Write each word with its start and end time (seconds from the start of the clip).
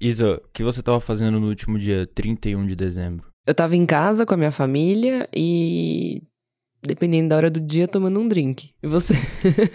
Isa, 0.00 0.34
o 0.36 0.48
que 0.52 0.62
você 0.62 0.80
estava 0.80 1.00
fazendo 1.00 1.40
no 1.40 1.48
último 1.48 1.78
dia 1.78 2.06
31 2.14 2.66
de 2.66 2.74
dezembro? 2.74 3.26
Eu 3.46 3.54
tava 3.54 3.76
em 3.76 3.86
casa 3.86 4.26
com 4.26 4.34
a 4.34 4.36
minha 4.36 4.50
família 4.50 5.28
e 5.34 6.22
dependendo 6.82 7.30
da 7.30 7.36
hora 7.36 7.50
do 7.50 7.60
dia, 7.60 7.88
tomando 7.88 8.20
um 8.20 8.28
drink. 8.28 8.70
E 8.82 8.86
você? 8.86 9.14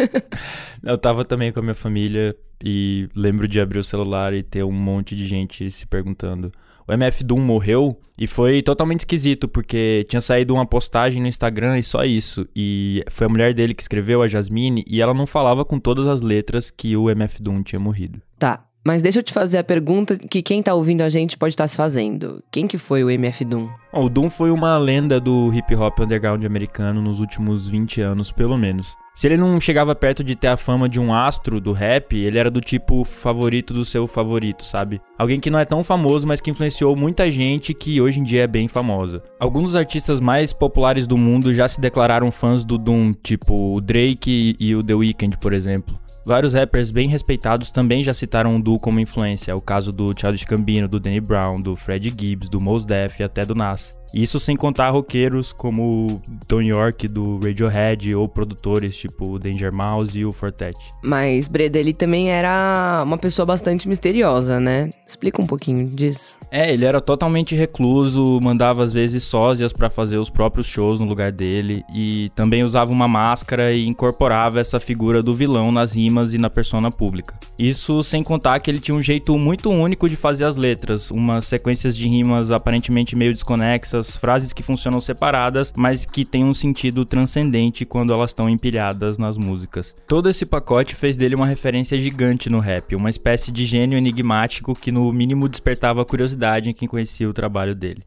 eu 0.84 0.98
tava 0.98 1.26
também 1.26 1.52
com 1.52 1.60
a 1.60 1.64
minha 1.64 1.76
família 1.76 2.36
e 2.64 3.10
lembro 3.16 3.48
de 3.48 3.60
abrir 3.60 3.80
o 3.80 3.84
celular 3.84 4.34
e 4.34 4.44
ter 4.44 4.64
um 4.64 4.72
monte 4.72 5.16
de 5.16 5.28
gente 5.28 5.70
se 5.72 5.86
perguntando: 5.86 6.52
o 6.88 6.94
MF 6.94 7.24
Doom 7.24 7.40
morreu? 7.40 8.00
E 8.18 8.28
foi 8.28 8.62
totalmente 8.62 9.00
esquisito, 9.00 9.48
porque 9.48 10.06
tinha 10.08 10.22
saído 10.22 10.54
uma 10.54 10.66
postagem 10.66 11.20
no 11.20 11.28
Instagram 11.28 11.80
e 11.80 11.84
só 11.84 12.04
isso. 12.04 12.48
E 12.56 13.04
foi 13.10 13.26
a 13.26 13.30
mulher 13.30 13.52
dele 13.52 13.74
que 13.74 13.82
escreveu, 13.82 14.22
a 14.22 14.28
Jasmine, 14.28 14.84
e 14.88 15.02
ela 15.02 15.12
não 15.12 15.26
falava 15.26 15.66
com 15.66 15.80
todas 15.80 16.06
as 16.06 16.22
letras 16.22 16.70
que 16.70 16.96
o 16.96 17.10
MF 17.10 17.42
Doom 17.42 17.64
tinha 17.64 17.80
morrido. 17.80 18.22
Tá, 18.38 18.64
mas 18.84 19.02
deixa 19.02 19.20
eu 19.20 19.24
te 19.24 19.34
fazer 19.34 19.58
a 19.58 19.64
pergunta 19.64 20.18
que 20.18 20.42
quem 20.42 20.64
tá 20.64 20.74
ouvindo 20.74 21.02
a 21.02 21.10
gente 21.10 21.38
pode 21.38 21.54
estar 21.54 21.66
tá 21.66 21.68
se 21.68 21.76
fazendo. 21.76 22.44
Quem 22.52 22.68
que 22.68 22.78
foi 22.78 23.04
o 23.04 23.10
MF 23.10 23.46
Doom? 23.46 23.70
o 23.94 24.10
Doom 24.10 24.30
foi 24.30 24.52
uma 24.52 24.78
lenda 24.78 25.20
do 25.20 25.54
hip 25.54 25.76
hop 25.76 26.00
underground 26.00 26.46
americano 26.46 27.02
nos 27.02 27.20
últimos 27.20 27.68
20 27.68 28.02
anos, 28.02 28.32
pelo 28.32 28.58
menos. 28.58 28.96
Se 29.14 29.28
ele 29.28 29.36
não 29.36 29.60
chegava 29.60 29.94
perto 29.94 30.24
de 30.24 30.36
ter 30.36 30.48
a 30.48 30.56
fama 30.56 30.88
de 30.88 30.98
um 30.98 31.14
astro 31.14 31.60
do 31.60 31.74
rap, 31.74 32.16
ele 32.16 32.38
era 32.38 32.50
do 32.50 32.62
tipo 32.62 33.04
favorito 33.04 33.74
do 33.74 33.84
seu 33.84 34.08
favorito, 34.08 34.64
sabe? 34.64 35.02
Alguém 35.18 35.40
que 35.40 35.50
não 35.50 35.60
é 35.60 35.66
tão 35.66 35.84
famoso, 35.84 36.26
mas 36.26 36.40
que 36.40 36.50
influenciou 36.50 36.96
muita 36.96 37.30
gente 37.30 37.74
que 37.74 38.00
hoje 38.00 38.22
em 38.22 38.24
dia 38.24 38.44
é 38.44 38.48
bem 38.48 38.70
famosa. 38.70 39.22
Alguns 39.38 39.64
dos 39.64 39.76
artistas 39.76 40.22
mais 40.22 40.54
populares 40.54 41.06
do 41.06 41.18
mundo 41.18 41.54
já 41.54 41.68
se 41.68 41.82
declararam 41.82 42.32
fãs 42.32 42.64
do 42.64 42.78
Doom, 42.78 43.14
tipo 43.22 43.76
o 43.76 43.82
Drake 43.82 44.56
e 44.58 44.74
o 44.76 44.82
The 44.82 44.94
Weeknd, 44.94 45.38
por 45.38 45.52
exemplo. 45.52 46.00
Vários 46.24 46.54
rappers 46.54 46.92
bem 46.92 47.10
respeitados 47.10 47.72
também 47.72 48.04
já 48.04 48.14
citaram 48.14 48.56
o 48.56 48.62
Du 48.62 48.80
como 48.80 49.00
influência, 49.00 49.56
o 49.56 49.62
caso 49.62 49.92
do 49.92 50.14
Childish 50.18 50.46
Gambino, 50.46 50.88
do 50.88 51.00
Danny 51.00 51.20
Brown, 51.20 51.60
do 51.60 51.76
Fred 51.76 52.10
Gibbs, 52.10 52.48
do 52.48 52.62
Mos 52.62 52.86
Def 52.86 53.20
e 53.20 53.24
até 53.24 53.44
do 53.44 53.56
Nas. 53.56 54.01
Isso 54.14 54.40
sem 54.40 54.56
contar 54.56 54.90
roqueiros 54.90 55.54
como 55.54 56.22
Tom 56.48 56.62
York 56.62 57.08
do 57.08 57.40
Radiohead 57.40 58.14
ou 58.14 58.28
produtores 58.28 58.96
tipo 58.96 59.32
o 59.32 59.40
Danger 59.40 59.74
Mouse 59.74 60.18
e 60.18 60.26
o 60.26 60.34
Fortet. 60.34 60.78
Mas 61.02 61.48
Breda, 61.48 61.80
ele 61.80 61.94
também 61.94 62.30
era 62.30 63.04
uma 63.06 63.18
pessoa 63.18 63.46
bastante 63.46 63.88
misteriosa, 63.88 64.60
né? 64.60 64.90
Explica 65.08 65.42
um 65.42 65.48
pouquinho 65.48 65.88
disso. 65.88 66.38
É, 66.52 66.74
ele 66.74 66.84
era 66.84 67.00
totalmente 67.00 67.56
recluso, 67.56 68.40
mandava 68.42 68.84
às 68.84 68.92
vezes 68.92 69.24
sósias 69.24 69.72
para 69.72 69.90
fazer 69.90 70.18
os 70.18 70.30
próprios 70.30 70.68
shows 70.68 71.00
no 71.00 71.06
lugar 71.06 71.32
dele 71.32 71.84
e 71.94 72.30
também 72.36 72.64
usava 72.64 72.92
uma 72.92 73.08
máscara 73.08 73.72
e 73.72 73.88
incorporava 73.88 74.60
essa 74.60 74.80
figura 74.80 75.24
do 75.24 75.34
vilão 75.34 75.72
nas 75.72 75.94
rimas 75.94 76.34
e 76.34 76.38
na 76.38 76.50
persona 76.50 76.92
pública. 76.92 77.40
Isso 77.58 78.04
sem 78.04 78.24
contar 78.24 78.60
que 78.60 78.70
ele 78.70 78.80
tinha 78.80 78.96
um 78.96 79.02
jeito 79.02 79.38
muito 79.38 79.70
único 79.70 80.10
de 80.10 80.16
fazer 80.16 80.44
as 80.44 80.58
letras, 80.58 81.12
umas 81.12 81.46
sequências 81.46 81.96
de 81.96 82.08
rimas 82.08 82.52
aparentemente 82.52 83.16
meio 83.16 83.32
desconexas 83.32 84.01
essas 84.02 84.18
frases 84.18 84.52
que 84.52 84.64
funcionam 84.64 85.00
separadas, 85.00 85.72
mas 85.76 86.06
que 86.06 86.26
têm 86.26 86.44
um 86.44 86.54
sentido 86.54 87.06
transcendente 87.06 87.86
quando 87.86 88.12
elas 88.12 88.32
estão 88.32 88.50
empilhadas 88.50 89.18
nas 89.18 89.38
músicas. 89.38 89.96
Todo 90.08 90.30
esse 90.30 90.46
pacote 90.46 90.96
fez 90.96 91.16
dele 91.16 91.36
uma 91.36 91.48
referência 91.48 91.98
gigante 91.98 92.50
no 92.50 92.60
rap, 92.60 92.96
uma 92.96 93.10
espécie 93.10 93.52
de 93.52 93.66
gênio 93.66 93.98
enigmático 93.98 94.76
que 94.76 94.92
no 94.92 95.12
mínimo 95.14 95.48
despertava 95.48 96.04
curiosidade 96.04 96.70
em 96.70 96.74
quem 96.74 96.88
conhecia 96.88 97.30
o 97.30 97.34
trabalho 97.34 97.74
dele. 97.74 98.04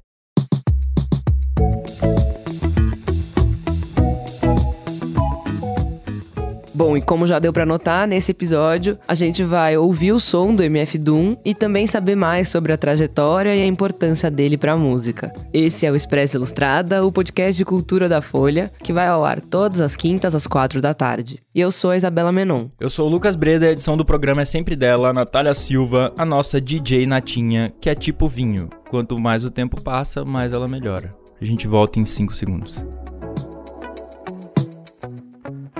Bom, 6.85 6.99
e 6.99 7.01
como 7.01 7.27
já 7.27 7.39
deu 7.39 7.51
para 7.51 7.65
notar, 7.65 8.07
nesse 8.07 8.33
episódio 8.33 8.99
a 9.09 9.15
gente 9.15 9.43
vai 9.43 9.75
ouvir 9.75 10.13
o 10.13 10.21
som 10.21 10.55
do 10.55 10.63
MF 10.63 10.99
Doom 10.99 11.35
e 11.43 11.55
também 11.55 11.87
saber 11.87 12.15
mais 12.15 12.51
sobre 12.51 12.75
a 12.75 12.77
trajetória 12.77 13.57
e 13.57 13.63
a 13.63 13.67
importância 13.67 14.31
dele 14.31 14.59
para 14.59 14.75
a 14.75 14.77
música. 14.77 15.33
Esse 15.51 15.87
é 15.87 15.91
o 15.91 15.97
Expresso 15.97 16.37
Ilustrada, 16.37 17.03
o 17.03 17.11
podcast 17.11 17.57
de 17.57 17.65
cultura 17.65 18.07
da 18.07 18.21
Folha, 18.21 18.71
que 18.83 18.93
vai 18.93 19.07
ao 19.07 19.25
ar 19.25 19.41
todas 19.41 19.81
as 19.81 19.97
quintas 19.97 20.35
às 20.35 20.47
quatro 20.47 20.83
da 20.83 20.93
tarde. 20.93 21.39
E 21.55 21.61
eu 21.61 21.73
sou 21.73 21.91
a 21.91 21.97
Isabela 21.97 22.31
Menon. 22.31 22.67
Eu 22.79 22.91
sou 22.91 23.07
o 23.07 23.11
Lucas 23.11 23.35
Breda, 23.35 23.65
a 23.65 23.73
edição 23.73 23.97
do 23.97 24.05
programa 24.05 24.43
é 24.43 24.45
sempre 24.45 24.77
dela, 24.77 25.11
Natália 25.11 25.55
Silva, 25.55 26.13
a 26.19 26.25
nossa 26.27 26.61
DJ 26.61 27.07
Natinha, 27.07 27.73
que 27.81 27.89
é 27.89 27.95
tipo 27.95 28.29
vinho. 28.29 28.69
Quanto 28.91 29.19
mais 29.19 29.43
o 29.43 29.51
tempo 29.51 29.81
passa, 29.81 30.23
mais 30.23 30.53
ela 30.53 30.69
melhora. 30.69 31.17
A 31.41 31.45
gente 31.47 31.67
volta 31.67 31.99
em 31.99 32.05
5 32.05 32.35
segundos. 32.35 32.85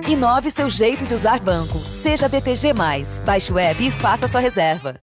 Inove 0.07 0.51
seu 0.51 0.69
jeito 0.69 1.03
de 1.03 1.15
usar 1.15 1.39
banco. 1.39 1.79
Seja 1.79 2.29
BTG+. 2.29 2.73
Baixe 3.25 3.51
o 3.51 3.57
app 3.57 3.87
e 3.87 3.89
faça 3.89 4.27
sua 4.27 4.39
reserva. 4.39 4.99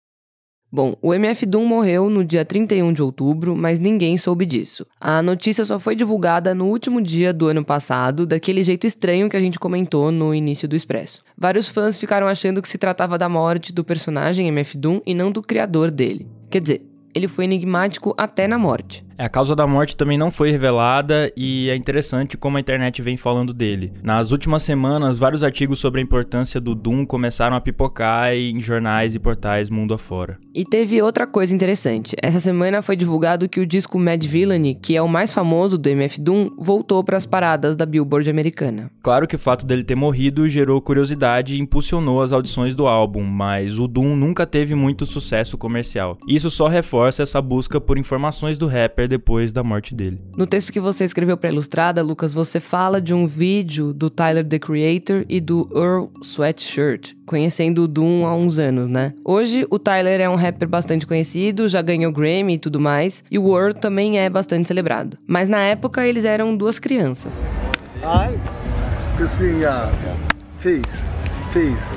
Bom, 0.69 0.97
o 1.01 1.13
MF 1.13 1.45
Doom 1.45 1.65
morreu 1.65 2.09
no 2.09 2.21
dia 2.21 2.43
31 2.43 2.91
de 2.91 3.01
outubro, 3.01 3.55
mas 3.55 3.79
ninguém 3.79 4.17
soube 4.17 4.45
disso. 4.45 4.85
A 4.99 5.21
notícia 5.21 5.63
só 5.63 5.79
foi 5.79 5.95
divulgada 5.95 6.53
no 6.53 6.65
último 6.67 7.01
dia 7.01 7.31
do 7.31 7.47
ano 7.47 7.63
passado, 7.63 8.25
daquele 8.25 8.61
jeito 8.61 8.85
estranho 8.85 9.29
que 9.29 9.37
a 9.37 9.39
gente 9.39 9.57
comentou 9.57 10.11
no 10.11 10.35
início 10.35 10.67
do 10.67 10.75
Expresso. 10.75 11.23
Vários 11.37 11.69
fãs 11.69 11.97
ficaram 11.97 12.27
achando 12.27 12.61
que 12.61 12.67
se 12.67 12.77
tratava 12.77 13.17
da 13.17 13.29
morte 13.29 13.71
do 13.71 13.85
personagem 13.85 14.49
MF 14.49 14.77
Doom 14.77 14.99
e 15.05 15.13
não 15.13 15.31
do 15.31 15.41
criador 15.41 15.89
dele. 15.89 16.27
Quer 16.51 16.59
dizer, 16.59 16.81
ele 17.15 17.29
foi 17.29 17.45
enigmático 17.45 18.13
até 18.17 18.49
na 18.49 18.57
morte. 18.57 19.08
É, 19.19 19.25
a 19.25 19.29
causa 19.29 19.53
da 19.53 19.67
morte 19.67 19.97
também 19.97 20.17
não 20.17 20.31
foi 20.31 20.49
revelada 20.49 21.29
e 21.35 21.69
é 21.69 21.75
interessante 21.75 22.37
como 22.37 22.55
a 22.55 22.59
internet 22.61 23.01
vem 23.01 23.17
falando 23.17 23.53
dele. 23.53 23.91
Nas 24.01 24.31
últimas 24.31 24.63
semanas, 24.63 25.19
vários 25.19 25.43
artigos 25.43 25.77
sobre 25.79 25.99
a 25.99 26.03
importância 26.03 26.61
do 26.61 26.73
Doom 26.73 27.05
começaram 27.05 27.53
a 27.53 27.59
pipocar 27.59 28.33
em 28.33 28.61
jornais 28.61 29.13
e 29.13 29.19
portais 29.19 29.69
mundo 29.69 29.93
afora. 29.93 30.39
E 30.55 30.63
teve 30.63 31.01
outra 31.01 31.27
coisa 31.27 31.53
interessante. 31.53 32.15
Essa 32.23 32.39
semana 32.39 32.81
foi 32.81 32.95
divulgado 32.95 33.49
que 33.49 33.59
o 33.59 33.65
disco 33.65 33.99
Mad 33.99 34.23
Villainy, 34.25 34.75
que 34.75 34.95
é 34.95 35.01
o 35.01 35.07
mais 35.07 35.33
famoso 35.33 35.77
do 35.77 35.89
MF 35.89 36.21
Doom, 36.21 36.51
voltou 36.57 37.03
para 37.03 37.17
as 37.17 37.25
paradas 37.25 37.75
da 37.75 37.85
Billboard 37.85 38.29
americana. 38.29 38.89
Claro 39.03 39.27
que 39.27 39.35
o 39.35 39.39
fato 39.39 39.65
dele 39.65 39.83
ter 39.83 39.95
morrido 39.95 40.47
gerou 40.47 40.79
curiosidade 40.79 41.55
e 41.55 41.59
impulsionou 41.59 42.21
as 42.21 42.31
audições 42.31 42.73
do 42.73 42.87
álbum, 42.87 43.23
mas 43.23 43.79
o 43.79 43.87
Doom 43.87 44.15
nunca 44.15 44.45
teve 44.45 44.75
muito 44.75 45.05
sucesso 45.05 45.57
comercial. 45.57 46.17
Isso 46.25 46.49
só 46.49 46.67
reforça 46.67 47.21
essa 47.21 47.41
busca 47.41 47.81
por 47.81 47.97
informações 47.97 48.57
do 48.57 48.65
rapper 48.65 49.08
depois 49.09 49.51
da 49.51 49.63
morte 49.63 49.93
dele. 49.93 50.21
No 50.37 50.47
texto 50.47 50.71
que 50.71 50.79
você 50.79 51.03
escreveu 51.03 51.35
para 51.35 51.49
Ilustrada, 51.49 52.01
Lucas, 52.01 52.33
você 52.33 52.59
fala 52.59 53.01
de 53.01 53.13
um 53.13 53.25
vídeo 53.25 53.91
do 53.91 54.09
Tyler 54.09 54.45
the 54.45 54.59
Creator 54.59 55.25
e 55.27 55.41
do 55.41 55.69
Earl 55.75 56.05
Sweatshirt, 56.21 57.13
conhecendo 57.25 57.83
o 57.83 57.87
Doom 57.87 58.25
há 58.25 58.33
uns 58.33 58.59
anos, 58.59 58.87
né? 58.87 59.13
Hoje, 59.25 59.65
o 59.69 59.77
Tyler 59.77 60.21
é 60.21 60.29
um 60.29 60.35
rapper 60.35 60.67
bastante 60.67 61.05
conhecido, 61.05 61.67
já 61.67 61.81
ganhou 61.81 62.11
Grammy 62.11 62.53
e 62.53 62.59
tudo 62.59 62.79
mais, 62.79 63.23
e 63.29 63.37
o 63.37 63.57
Earl 63.57 63.73
também 63.73 64.19
é 64.19 64.29
bastante 64.29 64.67
celebrado. 64.67 65.17
Mas 65.27 65.49
na 65.49 65.59
época, 65.59 66.07
eles 66.07 66.23
eram 66.23 66.55
duas 66.55 66.79
crianças. 66.79 67.33
Peace, 70.61 71.07
peace. 71.53 71.93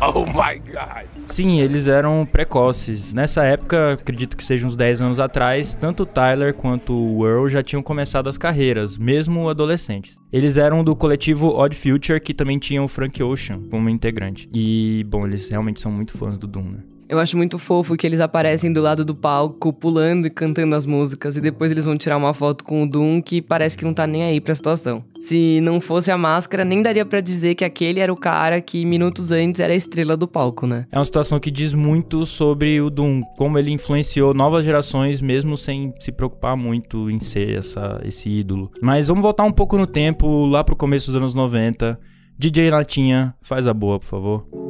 oh 0.00 0.26
my 0.26 0.58
god. 0.58 1.13
Sim, 1.26 1.60
eles 1.60 1.88
eram 1.88 2.26
precoces. 2.30 3.12
Nessa 3.12 3.44
época, 3.44 3.94
acredito 3.94 4.36
que 4.36 4.44
seja 4.44 4.66
uns 4.66 4.76
10 4.76 5.00
anos 5.00 5.18
atrás, 5.18 5.74
tanto 5.74 6.04
o 6.04 6.06
Tyler 6.06 6.54
quanto 6.54 6.94
o 6.94 7.26
Earl 7.26 7.48
já 7.48 7.62
tinham 7.62 7.82
começado 7.82 8.28
as 8.28 8.38
carreiras, 8.38 8.96
mesmo 8.96 9.48
adolescentes. 9.48 10.16
Eles 10.32 10.56
eram 10.56 10.84
do 10.84 10.94
coletivo 10.94 11.48
Odd 11.48 11.76
Future, 11.76 12.20
que 12.20 12.34
também 12.34 12.58
tinha 12.58 12.82
o 12.82 12.88
Frank 12.88 13.22
Ocean 13.22 13.60
como 13.70 13.88
integrante. 13.88 14.48
E, 14.54 15.04
bom, 15.08 15.26
eles 15.26 15.48
realmente 15.48 15.80
são 15.80 15.90
muito 15.90 16.16
fãs 16.16 16.38
do 16.38 16.46
Doom, 16.46 16.64
né? 16.64 16.78
Eu 17.14 17.20
acho 17.20 17.36
muito 17.36 17.60
fofo 17.60 17.96
que 17.96 18.04
eles 18.04 18.18
aparecem 18.18 18.72
do 18.72 18.82
lado 18.82 19.04
do 19.04 19.14
palco, 19.14 19.72
pulando 19.72 20.26
e 20.26 20.30
cantando 20.30 20.74
as 20.74 20.84
músicas, 20.84 21.36
e 21.36 21.40
depois 21.40 21.70
eles 21.70 21.84
vão 21.84 21.96
tirar 21.96 22.16
uma 22.16 22.34
foto 22.34 22.64
com 22.64 22.82
o 22.82 22.88
Doom 22.88 23.22
que 23.22 23.40
parece 23.40 23.78
que 23.78 23.84
não 23.84 23.94
tá 23.94 24.04
nem 24.04 24.24
aí 24.24 24.40
pra 24.40 24.52
situação. 24.52 25.04
Se 25.16 25.60
não 25.60 25.80
fosse 25.80 26.10
a 26.10 26.18
máscara, 26.18 26.64
nem 26.64 26.82
daria 26.82 27.06
para 27.06 27.20
dizer 27.20 27.54
que 27.54 27.64
aquele 27.64 28.00
era 28.00 28.12
o 28.12 28.16
cara 28.16 28.60
que 28.60 28.84
minutos 28.84 29.30
antes 29.30 29.60
era 29.60 29.72
a 29.72 29.76
estrela 29.76 30.16
do 30.16 30.26
palco, 30.26 30.66
né? 30.66 30.88
É 30.90 30.98
uma 30.98 31.04
situação 31.04 31.38
que 31.38 31.52
diz 31.52 31.72
muito 31.72 32.26
sobre 32.26 32.80
o 32.80 32.90
Doom, 32.90 33.22
como 33.38 33.60
ele 33.60 33.70
influenciou 33.70 34.34
novas 34.34 34.64
gerações, 34.64 35.20
mesmo 35.20 35.56
sem 35.56 35.94
se 36.00 36.10
preocupar 36.10 36.56
muito 36.56 37.08
em 37.08 37.20
ser 37.20 37.58
essa, 37.58 38.00
esse 38.04 38.28
ídolo. 38.28 38.72
Mas 38.82 39.06
vamos 39.06 39.22
voltar 39.22 39.44
um 39.44 39.52
pouco 39.52 39.78
no 39.78 39.86
tempo, 39.86 40.46
lá 40.46 40.64
pro 40.64 40.74
começo 40.74 41.06
dos 41.06 41.16
anos 41.16 41.32
90. 41.32 41.96
DJ 42.36 42.70
Latinha, 42.70 43.36
faz 43.40 43.68
a 43.68 43.72
boa, 43.72 44.00
por 44.00 44.06
favor. 44.06 44.63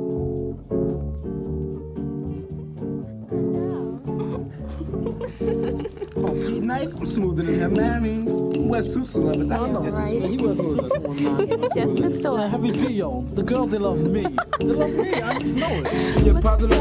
Smoother 6.87 7.43
than 7.43 7.73
man. 7.75 8.05
I 8.05 8.77
but 8.77 8.83
just 8.83 9.17
right? 9.17 10.23
He 10.31 10.37
was 10.37 10.59
Susu, 10.59 10.97
It's 11.49 11.75
just 11.75 12.01
a 12.01 12.11
thought. 12.11 12.61
Deal. 12.61 13.23
The 13.35 13.43
girls, 13.43 13.71
they 13.71 13.79
love 13.79 14.01
me. 14.01 14.23
They 14.59 14.67
love 14.67 14.93
me. 14.93 15.23
I 15.23 15.39
just 15.39 15.57
know 15.57 15.83
it. 15.85 16.27
You're 16.27 16.41
positive? 16.41 16.77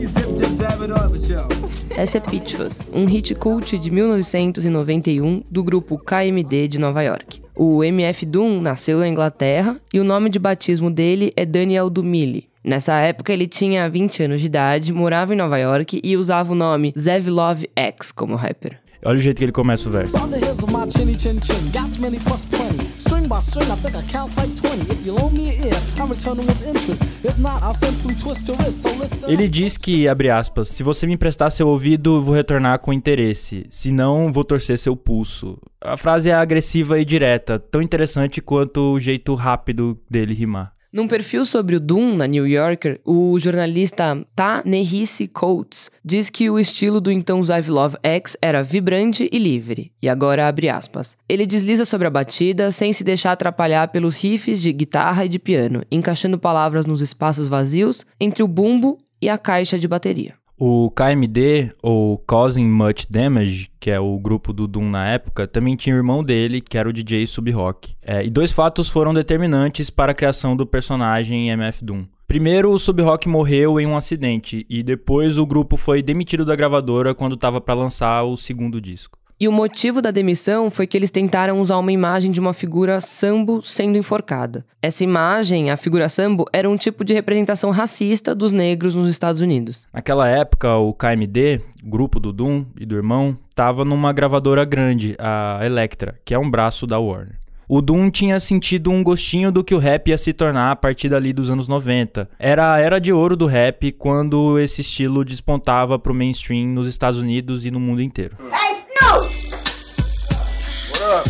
He's 0.00 0.10
dip, 0.12 0.36
dip, 0.36 0.56
dab 0.56 0.82
it 0.82 0.90
up, 0.90 1.12
but 1.12 1.28
yo. 1.28 1.48
Essa 1.96 2.18
é 2.18 2.20
Pitchfus, 2.20 2.86
um 2.92 3.06
hit 3.06 3.34
cult 3.34 3.78
de 3.78 3.90
1991 3.90 5.42
do 5.50 5.62
grupo 5.62 5.98
KMD 5.98 6.68
de 6.68 6.78
Nova 6.78 7.02
York. 7.02 7.42
O 7.54 7.84
MF 7.84 8.24
Doom 8.24 8.60
nasceu 8.60 8.98
na 8.98 9.08
Inglaterra 9.08 9.78
e 9.92 10.00
o 10.00 10.04
nome 10.04 10.30
de 10.30 10.38
batismo 10.38 10.90
dele 10.90 11.32
é 11.36 11.44
Daniel 11.44 11.90
Dumili. 11.90 12.48
Nessa 12.64 12.94
época 12.94 13.32
ele 13.32 13.46
tinha 13.46 13.90
20 13.90 14.22
anos 14.22 14.40
de 14.40 14.46
idade, 14.46 14.92
morava 14.92 15.34
em 15.34 15.36
Nova 15.36 15.58
York 15.58 16.00
e 16.02 16.16
usava 16.16 16.52
o 16.52 16.56
nome 16.56 16.94
Zevlov 16.96 17.64
X 17.76 18.12
como 18.12 18.36
rapper. 18.36 18.81
Olha 19.04 19.18
o 19.18 19.20
jeito 19.20 19.38
que 19.38 19.44
ele 19.44 19.52
começa 19.52 19.88
o 19.88 19.92
verso. 19.92 20.16
On 20.16 20.28
the 20.28 20.38
heels 20.38 20.62
of 20.62 20.72
my 20.72 20.88
chinny 20.88 21.16
chin 21.18 21.40
chin, 21.40 21.72
got 21.72 21.98
many 21.98 22.20
plus 22.20 22.44
plenty. 22.44 22.84
String 23.00 23.26
by 23.26 23.40
string, 23.40 23.68
I 23.68 23.74
think 23.74 23.96
I 23.96 24.02
count 24.06 24.32
like 24.36 24.54
20. 24.54 24.92
If 24.92 25.04
you 25.04 25.14
loan 25.14 25.32
me 25.32 25.50
an 25.50 25.66
ear, 25.66 25.80
I'm 25.98 26.08
returning 26.08 26.46
with 26.46 26.64
interest. 26.64 27.02
If 27.24 27.36
not, 27.36 27.64
I'll 27.64 27.74
simply 27.74 28.14
twist 28.14 28.46
your 28.46 28.56
wrist. 28.58 28.82
So 28.82 28.90
listen. 28.90 29.28
Ele 29.28 29.48
diz 29.48 29.76
que, 29.76 30.06
abre 30.06 30.30
aspas, 30.30 30.68
se 30.68 30.84
você 30.84 31.04
me 31.04 31.14
emprestar 31.14 31.50
seu 31.50 31.66
ouvido, 31.66 32.22
vou 32.22 32.32
retornar 32.32 32.78
com 32.78 32.92
interesse. 32.92 33.66
Se 33.68 33.90
não, 33.90 34.32
vou 34.32 34.44
torcer 34.44 34.78
seu 34.78 34.94
pulso. 34.94 35.58
A 35.80 35.96
frase 35.96 36.30
é 36.30 36.34
agressiva 36.34 37.00
e 37.00 37.04
direta, 37.04 37.58
tão 37.58 37.82
interessante 37.82 38.40
quanto 38.40 38.92
o 38.92 39.00
jeito 39.00 39.34
rápido 39.34 39.98
dele 40.08 40.32
rimar. 40.32 40.71
Num 40.92 41.08
perfil 41.08 41.46
sobre 41.46 41.74
o 41.74 41.80
Doom 41.80 42.16
na 42.16 42.26
New 42.26 42.46
Yorker, 42.46 43.00
o 43.02 43.38
jornalista 43.38 44.22
Ta 44.36 44.62
Nehisi 44.62 45.26
Coates 45.26 45.90
diz 46.04 46.28
que 46.28 46.50
o 46.50 46.58
estilo 46.58 47.00
do 47.00 47.10
então 47.10 47.40
Love 47.68 47.96
X 48.02 48.36
era 48.42 48.62
vibrante 48.62 49.26
e 49.32 49.38
livre. 49.38 49.90
E 50.02 50.08
agora 50.08 50.46
abre 50.46 50.68
aspas. 50.68 51.16
Ele 51.26 51.46
desliza 51.46 51.86
sobre 51.86 52.08
a 52.08 52.10
batida 52.10 52.70
sem 52.70 52.92
se 52.92 53.02
deixar 53.02 53.32
atrapalhar 53.32 53.88
pelos 53.88 54.22
riffs 54.22 54.60
de 54.60 54.70
guitarra 54.70 55.24
e 55.24 55.30
de 55.30 55.38
piano, 55.38 55.82
encaixando 55.90 56.38
palavras 56.38 56.84
nos 56.84 57.00
espaços 57.00 57.48
vazios 57.48 58.04
entre 58.20 58.42
o 58.42 58.48
bumbo 58.48 58.98
e 59.18 59.30
a 59.30 59.38
caixa 59.38 59.78
de 59.78 59.88
bateria. 59.88 60.41
O 60.64 60.92
KMD, 60.92 61.72
ou 61.82 62.16
Causing 62.18 62.68
Much 62.68 63.06
Damage, 63.10 63.68
que 63.80 63.90
é 63.90 63.98
o 63.98 64.16
grupo 64.16 64.52
do 64.52 64.68
Doom 64.68 64.90
na 64.90 65.08
época, 65.08 65.44
também 65.48 65.74
tinha 65.74 65.92
o 65.92 65.98
irmão 65.98 66.22
dele, 66.22 66.60
que 66.60 66.78
era 66.78 66.88
o 66.88 66.92
DJ 66.92 67.26
Subrock. 67.26 67.96
É, 68.00 68.24
e 68.24 68.30
dois 68.30 68.52
fatos 68.52 68.88
foram 68.88 69.12
determinantes 69.12 69.90
para 69.90 70.12
a 70.12 70.14
criação 70.14 70.54
do 70.54 70.64
personagem 70.64 71.50
MF 71.50 71.84
Doom. 71.84 72.04
Primeiro, 72.28 72.70
o 72.70 72.78
Subrock 72.78 73.28
morreu 73.28 73.80
em 73.80 73.88
um 73.88 73.96
acidente, 73.96 74.64
e 74.70 74.84
depois 74.84 75.36
o 75.36 75.44
grupo 75.44 75.76
foi 75.76 76.00
demitido 76.00 76.44
da 76.44 76.54
gravadora 76.54 77.12
quando 77.12 77.34
estava 77.34 77.60
para 77.60 77.74
lançar 77.74 78.22
o 78.22 78.36
segundo 78.36 78.80
disco. 78.80 79.18
E 79.42 79.48
o 79.48 79.50
motivo 79.50 80.00
da 80.00 80.12
demissão 80.12 80.70
foi 80.70 80.86
que 80.86 80.96
eles 80.96 81.10
tentaram 81.10 81.60
usar 81.60 81.76
uma 81.76 81.90
imagem 81.90 82.30
de 82.30 82.38
uma 82.38 82.52
figura 82.52 83.00
sambo 83.00 83.60
sendo 83.60 83.98
enforcada. 83.98 84.64
Essa 84.80 85.02
imagem, 85.02 85.68
a 85.68 85.76
figura 85.76 86.08
sambo, 86.08 86.44
era 86.52 86.70
um 86.70 86.76
tipo 86.76 87.04
de 87.04 87.12
representação 87.12 87.72
racista 87.72 88.36
dos 88.36 88.52
negros 88.52 88.94
nos 88.94 89.10
Estados 89.10 89.40
Unidos. 89.40 89.84
Naquela 89.92 90.28
época, 90.28 90.76
o 90.76 90.94
KMD, 90.94 91.60
grupo 91.82 92.20
do 92.20 92.32
Doom 92.32 92.66
e 92.78 92.86
do 92.86 92.94
irmão, 92.94 93.36
estava 93.50 93.84
numa 93.84 94.12
gravadora 94.12 94.64
grande, 94.64 95.16
a 95.18 95.58
Elektra, 95.64 96.14
que 96.24 96.34
é 96.34 96.38
um 96.38 96.48
braço 96.48 96.86
da 96.86 97.00
Warner. 97.00 97.40
O 97.68 97.82
Doom 97.82 98.10
tinha 98.10 98.38
sentido 98.38 98.92
um 98.92 99.02
gostinho 99.02 99.50
do 99.50 99.64
que 99.64 99.74
o 99.74 99.78
rap 99.78 100.06
ia 100.06 100.18
se 100.18 100.32
tornar 100.32 100.70
a 100.70 100.76
partir 100.76 101.08
dali 101.08 101.32
dos 101.32 101.50
anos 101.50 101.66
90. 101.66 102.30
Era 102.38 102.74
a 102.74 102.78
era 102.78 103.00
de 103.00 103.12
ouro 103.12 103.36
do 103.36 103.46
rap 103.46 103.90
quando 103.90 104.56
esse 104.60 104.82
estilo 104.82 105.24
despontava 105.24 105.98
pro 105.98 106.14
mainstream 106.14 106.68
nos 106.68 106.86
Estados 106.86 107.18
Unidos 107.18 107.66
e 107.66 107.72
no 107.72 107.80
mundo 107.80 108.02
inteiro. 108.02 108.36
Hey, 108.40 108.81
What 109.12 111.02
up? 111.02 111.28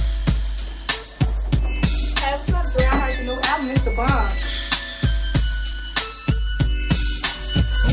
Hey, 2.22 2.38
what's 2.38 2.52
up, 2.52 2.72
Dre? 2.72 2.84
I 2.86 2.94
heard 3.00 3.18
you 3.18 3.24
know 3.26 3.38
I 3.42 3.62
missed 3.66 3.84
the 3.84 3.90
bomb. 3.96 4.30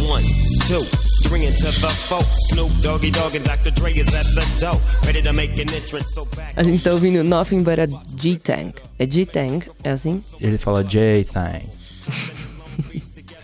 One, 0.07 0.23
two, 0.67 0.83
three 1.27 1.47
into 1.47 1.63
the 1.63 1.89
four. 2.05 2.21
Snoop 2.49 2.71
Doggy 2.83 3.09
Dogg 3.09 3.33
and 3.33 3.43
Dr. 3.45 3.71
Dre 3.71 3.91
is 3.93 4.13
at 4.13 4.25
the 4.35 4.45
door, 4.59 4.79
ready 5.07 5.23
to 5.23 5.33
make 5.33 5.57
an 5.57 5.73
entrance. 5.73 6.13
So 6.13 6.25
back. 6.35 6.53
A 6.55 6.61
gente 6.61 6.83
tá 6.83 6.91
ouvindo 6.91 7.23
Nothing 7.23 7.63
But 7.63 7.79
a 7.79 7.87
G-Tang. 8.15 8.71
É 8.99 9.07
G-Tang? 9.07 9.65
É 9.83 9.89
assim? 9.89 10.23
Ele 10.39 10.59
fala 10.59 10.83
J-Thang. 10.83 11.65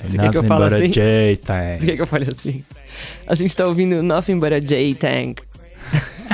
Você 0.03 0.19
quer 0.19 0.29
que 0.29 0.37
eu 0.37 0.43
fale 0.43 0.65
assim? 0.65 0.77
Você 0.77 0.87
J-Thang. 0.89 1.85
quer 1.87 1.95
que 1.95 2.01
eu 2.03 2.07
fale 2.07 2.29
assim? 2.29 2.63
A 3.25 3.33
gente 3.33 3.55
tá 3.57 3.65
ouvindo 3.65 4.03
Nothing 4.03 4.37
But 4.37 4.53
a 4.53 4.59
J-Tang. 4.59 5.35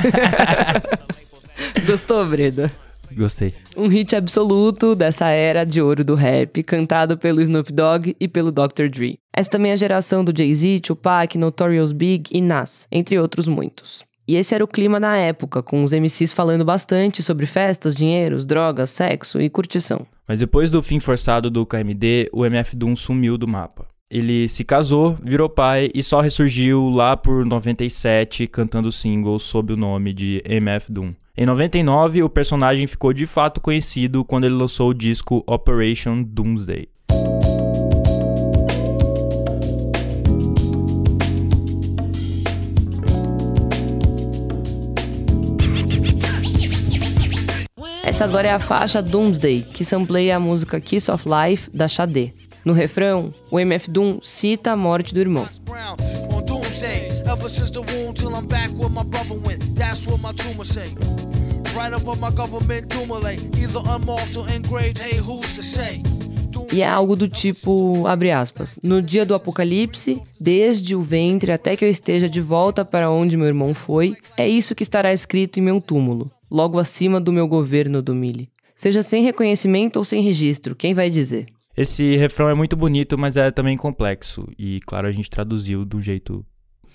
Gostou, 1.86 2.24
Breda? 2.26 2.70
Gostei. 3.14 3.54
Um 3.76 3.88
hit 3.88 4.16
absoluto 4.16 4.94
dessa 4.94 5.28
era 5.28 5.64
de 5.64 5.82
ouro 5.82 6.04
do 6.04 6.14
rap, 6.14 6.62
cantado 6.62 7.18
pelo 7.18 7.40
Snoop 7.40 7.72
Dogg 7.72 8.16
e 8.18 8.26
pelo 8.26 8.50
Dr. 8.50 8.88
Dre. 8.90 9.18
Essa 9.34 9.50
também 9.50 9.70
é 9.70 9.74
a 9.74 9.76
geração 9.76 10.24
do 10.24 10.36
Jay-Z, 10.36 10.80
Tupac, 10.80 11.36
Notorious 11.36 11.92
Big 11.92 12.30
e 12.32 12.40
Nas, 12.40 12.86
entre 12.90 13.18
outros 13.18 13.48
muitos. 13.48 14.04
E 14.26 14.36
esse 14.36 14.54
era 14.54 14.64
o 14.64 14.68
clima 14.68 15.00
na 15.00 15.16
época, 15.16 15.62
com 15.62 15.82
os 15.82 15.92
MCs 15.92 16.32
falando 16.32 16.64
bastante 16.64 17.22
sobre 17.22 17.44
festas, 17.44 17.94
dinheiros, 17.94 18.46
drogas, 18.46 18.90
sexo 18.90 19.40
e 19.40 19.50
curtição. 19.50 20.06
Mas 20.26 20.38
depois 20.38 20.70
do 20.70 20.80
fim 20.80 21.00
forçado 21.00 21.50
do 21.50 21.66
KMD, 21.66 22.30
o 22.32 22.46
MF 22.46 22.76
Doom 22.76 22.94
sumiu 22.94 23.36
do 23.36 23.48
mapa. 23.48 23.91
Ele 24.12 24.46
se 24.46 24.62
casou, 24.62 25.16
virou 25.22 25.48
pai 25.48 25.88
e 25.94 26.02
só 26.02 26.20
ressurgiu 26.20 26.90
lá 26.90 27.16
por 27.16 27.46
97 27.46 28.46
cantando 28.46 28.92
singles 28.92 29.40
sob 29.40 29.72
o 29.72 29.76
nome 29.76 30.12
de 30.12 30.42
MF 30.44 30.92
Doom. 30.92 31.14
Em 31.34 31.46
99, 31.46 32.22
o 32.22 32.28
personagem 32.28 32.86
ficou 32.86 33.14
de 33.14 33.24
fato 33.24 33.58
conhecido 33.58 34.22
quando 34.22 34.44
ele 34.44 34.54
lançou 34.54 34.90
o 34.90 34.94
disco 34.94 35.42
Operation 35.46 36.22
Doomsday. 36.22 36.90
Essa 48.04 48.24
agora 48.26 48.48
é 48.48 48.52
a 48.52 48.60
faixa 48.60 49.00
Doomsday, 49.00 49.62
que 49.62 49.86
sampleia 49.86 50.36
a 50.36 50.40
música 50.40 50.78
Kiss 50.78 51.10
of 51.10 51.24
Life 51.26 51.70
da 51.74 51.88
Xadê. 51.88 52.41
No 52.64 52.72
refrão, 52.72 53.34
o 53.50 53.58
MF 53.58 53.90
Doom 53.90 54.18
cita 54.22 54.72
a 54.72 54.76
morte 54.76 55.12
do 55.12 55.20
irmão. 55.20 55.48
E 66.72 66.82
é 66.82 66.88
algo 66.88 67.16
do 67.16 67.28
tipo, 67.28 68.06
abre 68.06 68.30
aspas, 68.30 68.78
no 68.82 69.02
dia 69.02 69.26
do 69.26 69.34
apocalipse, 69.34 70.22
desde 70.40 70.94
o 70.94 71.02
ventre 71.02 71.50
até 71.52 71.76
que 71.76 71.84
eu 71.84 71.90
esteja 71.90 72.28
de 72.28 72.40
volta 72.40 72.84
para 72.84 73.10
onde 73.10 73.36
meu 73.36 73.46
irmão 73.46 73.74
foi, 73.74 74.14
é 74.36 74.48
isso 74.48 74.74
que 74.74 74.82
estará 74.82 75.12
escrito 75.12 75.58
em 75.58 75.62
meu 75.62 75.80
túmulo, 75.80 76.30
logo 76.50 76.78
acima 76.78 77.20
do 77.20 77.32
meu 77.32 77.48
governo 77.48 78.00
do 78.00 78.14
Mille. 78.14 78.48
Seja 78.74 79.02
sem 79.02 79.22
reconhecimento 79.22 79.98
ou 79.98 80.04
sem 80.04 80.22
registro, 80.22 80.74
quem 80.74 80.94
vai 80.94 81.10
dizer? 81.10 81.46
Esse 81.76 82.16
refrão 82.16 82.48
é 82.48 82.54
muito 82.54 82.76
bonito, 82.76 83.16
mas 83.16 83.36
é 83.36 83.50
também 83.50 83.76
complexo. 83.76 84.46
E, 84.58 84.80
claro, 84.80 85.06
a 85.06 85.12
gente 85.12 85.30
traduziu 85.30 85.84
de 85.84 85.96
um 85.96 86.00
jeito 86.00 86.44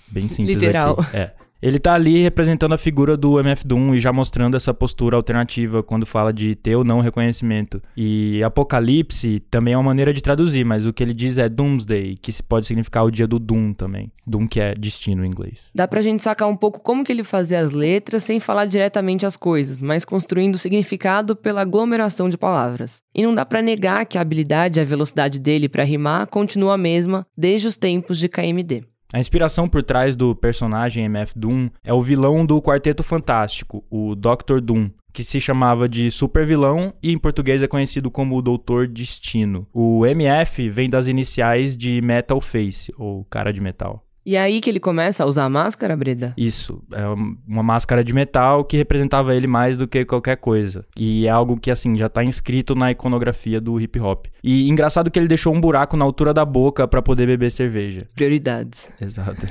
bem 0.06 0.28
simples 0.28 0.56
Literal. 0.56 1.00
aqui. 1.00 1.16
É. 1.16 1.34
Ele 1.60 1.78
tá 1.78 1.94
ali 1.94 2.22
representando 2.22 2.72
a 2.72 2.78
figura 2.78 3.16
do 3.16 3.40
MF 3.40 3.66
Doom 3.66 3.94
e 3.94 4.00
já 4.00 4.12
mostrando 4.12 4.56
essa 4.56 4.72
postura 4.72 5.16
alternativa 5.16 5.82
quando 5.82 6.06
fala 6.06 6.32
de 6.32 6.54
ter 6.54 6.76
ou 6.76 6.84
não 6.84 7.00
reconhecimento. 7.00 7.82
E 7.96 8.42
Apocalipse 8.44 9.40
também 9.50 9.74
é 9.74 9.76
uma 9.76 9.82
maneira 9.82 10.12
de 10.12 10.22
traduzir, 10.22 10.64
mas 10.64 10.86
o 10.86 10.92
que 10.92 11.02
ele 11.02 11.12
diz 11.12 11.36
é 11.36 11.48
Doomsday, 11.48 12.16
que 12.16 12.32
pode 12.44 12.66
significar 12.66 13.04
o 13.04 13.10
dia 13.10 13.26
do 13.26 13.40
Doom 13.40 13.72
também. 13.72 14.12
Doom 14.24 14.46
que 14.46 14.60
é 14.60 14.74
destino 14.74 15.24
em 15.24 15.28
inglês. 15.28 15.70
Dá 15.74 15.88
pra 15.88 16.00
gente 16.00 16.22
sacar 16.22 16.48
um 16.48 16.56
pouco 16.56 16.80
como 16.80 17.02
que 17.02 17.10
ele 17.10 17.24
fazia 17.24 17.60
as 17.60 17.72
letras 17.72 18.22
sem 18.22 18.38
falar 18.38 18.66
diretamente 18.66 19.26
as 19.26 19.36
coisas, 19.36 19.82
mas 19.82 20.04
construindo 20.04 20.58
significado 20.58 21.34
pela 21.34 21.62
aglomeração 21.62 22.28
de 22.28 22.38
palavras. 22.38 23.02
E 23.12 23.22
não 23.24 23.34
dá 23.34 23.44
pra 23.44 23.62
negar 23.62 24.06
que 24.06 24.16
a 24.16 24.20
habilidade 24.20 24.78
e 24.78 24.82
a 24.82 24.84
velocidade 24.84 25.40
dele 25.40 25.68
pra 25.68 25.82
rimar 25.82 26.28
continua 26.28 26.74
a 26.74 26.78
mesma 26.78 27.26
desde 27.36 27.66
os 27.66 27.76
tempos 27.76 28.18
de 28.18 28.28
KMD. 28.28 28.84
A 29.10 29.18
inspiração 29.18 29.66
por 29.66 29.82
trás 29.82 30.14
do 30.14 30.36
personagem 30.36 31.04
MF 31.04 31.32
Doom 31.34 31.70
é 31.82 31.94
o 31.94 32.00
vilão 32.00 32.44
do 32.44 32.60
Quarteto 32.60 33.02
Fantástico, 33.02 33.82
o 33.90 34.14
Dr. 34.14 34.60
Doom, 34.60 34.90
que 35.14 35.24
se 35.24 35.40
chamava 35.40 35.88
de 35.88 36.10
super 36.10 36.46
vilão 36.46 36.92
e 37.02 37.10
em 37.10 37.16
português 37.18 37.62
é 37.62 37.66
conhecido 37.66 38.10
como 38.10 38.36
o 38.36 38.42
Doutor 38.42 38.86
Destino. 38.86 39.66
O 39.72 40.04
MF 40.04 40.68
vem 40.68 40.90
das 40.90 41.08
iniciais 41.08 41.74
de 41.74 42.02
Metal 42.02 42.38
Face, 42.38 42.92
ou 42.98 43.24
cara 43.30 43.50
de 43.50 43.62
metal. 43.62 44.04
E 44.28 44.36
aí 44.36 44.60
que 44.60 44.68
ele 44.68 44.78
começa 44.78 45.24
a 45.24 45.26
usar 45.26 45.46
a 45.46 45.48
máscara, 45.48 45.96
Breda? 45.96 46.34
Isso, 46.36 46.84
é 46.92 47.06
uma 47.48 47.62
máscara 47.62 48.04
de 48.04 48.12
metal 48.12 48.62
que 48.62 48.76
representava 48.76 49.34
ele 49.34 49.46
mais 49.46 49.78
do 49.78 49.88
que 49.88 50.04
qualquer 50.04 50.36
coisa. 50.36 50.84
E 50.98 51.26
é 51.26 51.30
algo 51.30 51.58
que, 51.58 51.70
assim, 51.70 51.96
já 51.96 52.10
tá 52.10 52.22
inscrito 52.22 52.74
na 52.74 52.90
iconografia 52.90 53.58
do 53.58 53.80
hip 53.80 53.98
hop. 53.98 54.26
E 54.44 54.68
engraçado 54.68 55.10
que 55.10 55.18
ele 55.18 55.28
deixou 55.28 55.54
um 55.54 55.58
buraco 55.58 55.96
na 55.96 56.04
altura 56.04 56.34
da 56.34 56.44
boca 56.44 56.86
pra 56.86 57.00
poder 57.00 57.24
beber 57.24 57.50
cerveja. 57.50 58.06
Prioridades. 58.14 58.90
Exato. 59.00 59.46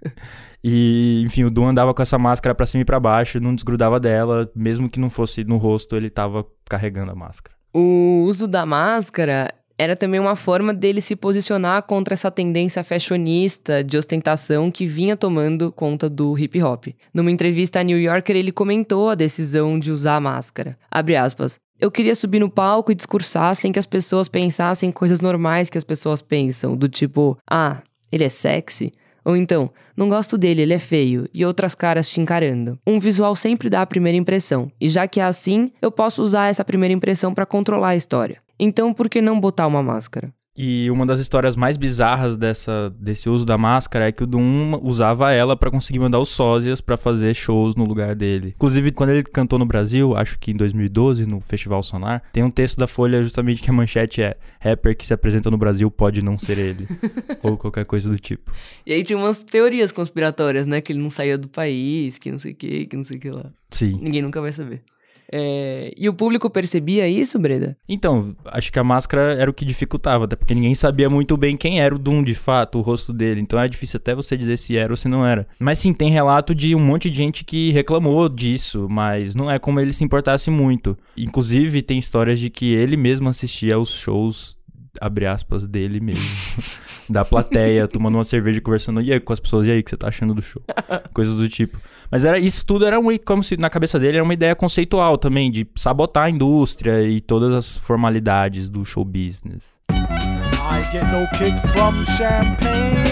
e, 0.64 1.22
enfim, 1.26 1.44
o 1.44 1.50
Doom 1.50 1.68
andava 1.68 1.92
com 1.92 2.00
essa 2.00 2.18
máscara 2.18 2.54
pra 2.54 2.64
cima 2.64 2.80
e 2.80 2.86
pra 2.86 2.98
baixo, 2.98 3.38
não 3.38 3.54
desgrudava 3.54 4.00
dela, 4.00 4.50
mesmo 4.56 4.88
que 4.88 4.98
não 4.98 5.10
fosse 5.10 5.44
no 5.44 5.58
rosto, 5.58 5.94
ele 5.94 6.08
tava 6.08 6.42
carregando 6.70 7.12
a 7.12 7.14
máscara. 7.14 7.54
O 7.74 8.24
uso 8.26 8.48
da 8.48 8.64
máscara 8.64 9.52
era 9.82 9.96
também 9.96 10.20
uma 10.20 10.36
forma 10.36 10.72
dele 10.72 11.00
se 11.00 11.16
posicionar 11.16 11.82
contra 11.82 12.14
essa 12.14 12.30
tendência 12.30 12.84
fashionista 12.84 13.82
de 13.82 13.98
ostentação 13.98 14.70
que 14.70 14.86
vinha 14.86 15.16
tomando 15.16 15.72
conta 15.72 16.08
do 16.08 16.38
hip 16.38 16.62
hop. 16.62 16.86
Numa 17.12 17.32
entrevista 17.32 17.80
a 17.80 17.82
New 17.82 17.98
Yorker, 17.98 18.36
ele 18.36 18.52
comentou 18.52 19.10
a 19.10 19.16
decisão 19.16 19.80
de 19.80 19.90
usar 19.90 20.14
a 20.14 20.20
máscara. 20.20 20.78
Abre 20.88 21.16
aspas. 21.16 21.58
Eu 21.80 21.90
queria 21.90 22.14
subir 22.14 22.38
no 22.38 22.48
palco 22.48 22.92
e 22.92 22.94
discursar 22.94 23.56
sem 23.56 23.72
que 23.72 23.78
as 23.78 23.86
pessoas 23.86 24.28
pensassem 24.28 24.92
coisas 24.92 25.20
normais 25.20 25.68
que 25.68 25.78
as 25.78 25.82
pessoas 25.82 26.22
pensam, 26.22 26.76
do 26.76 26.88
tipo, 26.88 27.36
ah, 27.50 27.82
ele 28.12 28.22
é 28.22 28.28
sexy. 28.28 28.92
Ou 29.24 29.36
então, 29.36 29.68
não 29.96 30.08
gosto 30.08 30.38
dele, 30.38 30.62
ele 30.62 30.74
é 30.74 30.78
feio, 30.78 31.28
e 31.34 31.44
outras 31.44 31.74
caras 31.74 32.08
te 32.08 32.20
encarando. 32.20 32.78
Um 32.86 33.00
visual 33.00 33.34
sempre 33.34 33.68
dá 33.68 33.82
a 33.82 33.86
primeira 33.86 34.16
impressão, 34.16 34.70
e 34.80 34.88
já 34.88 35.08
que 35.08 35.18
é 35.18 35.24
assim, 35.24 35.72
eu 35.80 35.90
posso 35.90 36.22
usar 36.22 36.48
essa 36.48 36.64
primeira 36.64 36.94
impressão 36.94 37.34
para 37.34 37.46
controlar 37.46 37.90
a 37.90 37.96
história. 37.96 38.40
Então, 38.64 38.94
por 38.94 39.10
que 39.10 39.20
não 39.20 39.40
botar 39.40 39.66
uma 39.66 39.82
máscara? 39.82 40.32
E 40.56 40.88
uma 40.88 41.04
das 41.04 41.18
histórias 41.18 41.56
mais 41.56 41.76
bizarras 41.76 42.36
dessa, 42.36 42.94
desse 42.96 43.28
uso 43.28 43.44
da 43.44 43.58
máscara 43.58 44.06
é 44.06 44.12
que 44.12 44.22
o 44.22 44.26
Doom 44.26 44.78
usava 44.84 45.32
ela 45.32 45.56
para 45.56 45.68
conseguir 45.68 45.98
mandar 45.98 46.20
os 46.20 46.28
sósias 46.28 46.80
para 46.80 46.96
fazer 46.96 47.34
shows 47.34 47.74
no 47.74 47.84
lugar 47.84 48.14
dele. 48.14 48.52
Inclusive, 48.54 48.92
quando 48.92 49.10
ele 49.10 49.24
cantou 49.24 49.58
no 49.58 49.66
Brasil, 49.66 50.16
acho 50.16 50.38
que 50.38 50.52
em 50.52 50.54
2012, 50.54 51.26
no 51.26 51.40
Festival 51.40 51.82
Sonar, 51.82 52.22
tem 52.32 52.44
um 52.44 52.50
texto 52.52 52.78
da 52.78 52.86
Folha 52.86 53.20
justamente 53.24 53.60
que 53.60 53.70
a 53.70 53.72
manchete 53.72 54.22
é 54.22 54.36
rapper 54.60 54.96
que 54.96 55.04
se 55.04 55.12
apresenta 55.12 55.50
no 55.50 55.58
Brasil 55.58 55.90
pode 55.90 56.22
não 56.22 56.38
ser 56.38 56.56
ele. 56.56 56.86
ou 57.42 57.56
qualquer 57.56 57.84
coisa 57.84 58.08
do 58.08 58.16
tipo. 58.16 58.52
E 58.86 58.92
aí 58.92 59.02
tinha 59.02 59.18
umas 59.18 59.42
teorias 59.42 59.90
conspiratórias, 59.90 60.66
né? 60.66 60.80
Que 60.80 60.92
ele 60.92 61.02
não 61.02 61.10
saía 61.10 61.36
do 61.36 61.48
país, 61.48 62.16
que 62.16 62.30
não 62.30 62.38
sei 62.38 62.52
o 62.52 62.54
que, 62.54 62.86
que 62.86 62.96
não 62.96 63.02
sei 63.02 63.16
o 63.16 63.20
que 63.20 63.30
lá. 63.30 63.50
Sim. 63.70 63.98
Ninguém 64.00 64.22
nunca 64.22 64.40
vai 64.40 64.52
saber. 64.52 64.84
É, 65.32 65.92
E 65.96 66.08
o 66.08 66.14
público 66.14 66.50
percebia 66.50 67.08
isso, 67.08 67.38
Breda? 67.38 67.76
Então, 67.88 68.36
acho 68.44 68.70
que 68.70 68.78
a 68.78 68.84
máscara 68.84 69.34
era 69.34 69.50
o 69.50 69.54
que 69.54 69.64
dificultava, 69.64 70.26
até 70.26 70.36
porque 70.36 70.54
ninguém 70.54 70.74
sabia 70.74 71.08
muito 71.08 71.36
bem 71.36 71.56
quem 71.56 71.80
era 71.80 71.94
o 71.94 71.98
Doom 71.98 72.22
de 72.22 72.34
fato, 72.34 72.78
o 72.78 72.82
rosto 72.82 73.12
dele. 73.12 73.40
Então 73.40 73.58
era 73.58 73.68
difícil 73.68 73.96
até 73.96 74.14
você 74.14 74.36
dizer 74.36 74.58
se 74.58 74.76
era 74.76 74.92
ou 74.92 74.96
se 74.96 75.08
não 75.08 75.24
era. 75.26 75.46
Mas 75.58 75.78
sim, 75.78 75.92
tem 75.94 76.10
relato 76.10 76.54
de 76.54 76.74
um 76.74 76.80
monte 76.80 77.08
de 77.08 77.16
gente 77.16 77.44
que 77.44 77.70
reclamou 77.72 78.28
disso, 78.28 78.86
mas 78.90 79.34
não 79.34 79.50
é 79.50 79.58
como 79.58 79.80
ele 79.80 79.92
se 79.92 80.04
importasse 80.04 80.50
muito. 80.50 80.96
Inclusive, 81.16 81.80
tem 81.82 81.98
histórias 81.98 82.38
de 82.38 82.50
que 82.50 82.72
ele 82.72 82.96
mesmo 82.96 83.28
assistia 83.28 83.76
aos 83.76 83.90
shows, 83.90 84.58
abre 85.00 85.26
aspas, 85.26 85.66
dele 85.66 86.00
mesmo. 86.00 86.24
da 87.08 87.24
plateia, 87.24 87.86
tomando 87.86 88.16
uma 88.16 88.24
cerveja 88.24 88.58
e 88.58 88.60
conversando 88.60 89.00
e 89.00 89.12
aí, 89.12 89.20
com 89.20 89.32
as 89.32 89.40
pessoas, 89.40 89.66
e 89.66 89.70
aí, 89.70 89.80
o 89.80 89.84
que 89.84 89.90
você 89.90 89.96
tá 89.96 90.08
achando 90.08 90.34
do 90.34 90.42
show? 90.42 90.62
Coisas 91.12 91.36
do 91.36 91.48
tipo. 91.48 91.78
Mas 92.10 92.24
era 92.24 92.38
isso 92.38 92.64
tudo 92.64 92.86
era 92.86 92.98
um, 92.98 93.18
como 93.18 93.42
se 93.42 93.56
na 93.56 93.70
cabeça 93.70 93.98
dele 93.98 94.16
era 94.16 94.24
uma 94.24 94.34
ideia 94.34 94.54
conceitual 94.54 95.18
também, 95.18 95.50
de 95.50 95.66
sabotar 95.74 96.24
a 96.24 96.30
indústria 96.30 97.02
e 97.02 97.20
todas 97.20 97.54
as 97.54 97.76
formalidades 97.78 98.68
do 98.68 98.84
show 98.84 99.04
business. 99.04 99.74
I 99.90 100.82
get 100.90 101.04
no 101.04 101.26
kick 101.36 101.56
from 101.68 102.04
champagne. 102.16 103.02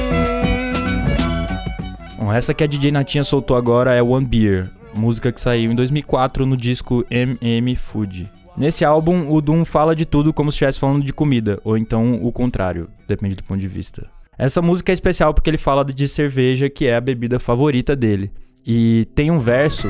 Bom, 2.18 2.32
essa 2.32 2.52
que 2.52 2.62
a 2.62 2.66
DJ 2.66 2.92
Natinha 2.92 3.24
soltou 3.24 3.56
agora 3.56 3.94
é 3.94 4.02
One 4.02 4.26
Beer, 4.26 4.70
música 4.94 5.32
que 5.32 5.40
saiu 5.40 5.72
em 5.72 5.74
2004 5.74 6.44
no 6.44 6.56
disco 6.56 7.04
MM 7.10 7.74
Food. 7.76 8.30
Nesse 8.56 8.84
álbum, 8.84 9.32
o 9.32 9.40
Doom 9.40 9.64
fala 9.64 9.94
de 9.94 10.04
tudo 10.04 10.32
como 10.32 10.50
se 10.50 10.56
estivesse 10.56 10.80
falando 10.80 11.04
de 11.04 11.12
comida, 11.12 11.60
ou 11.64 11.76
então 11.76 12.22
o 12.22 12.32
contrário, 12.32 12.88
depende 13.06 13.36
do 13.36 13.44
ponto 13.44 13.60
de 13.60 13.68
vista. 13.68 14.08
Essa 14.36 14.60
música 14.62 14.92
é 14.92 14.94
especial 14.94 15.34
porque 15.34 15.50
ele 15.50 15.58
fala 15.58 15.84
de 15.84 16.08
cerveja, 16.08 16.68
que 16.68 16.86
é 16.86 16.96
a 16.96 17.00
bebida 17.00 17.38
favorita 17.38 17.94
dele. 17.94 18.32
E 18.66 19.06
tem 19.14 19.30
um 19.30 19.38
verso 19.38 19.88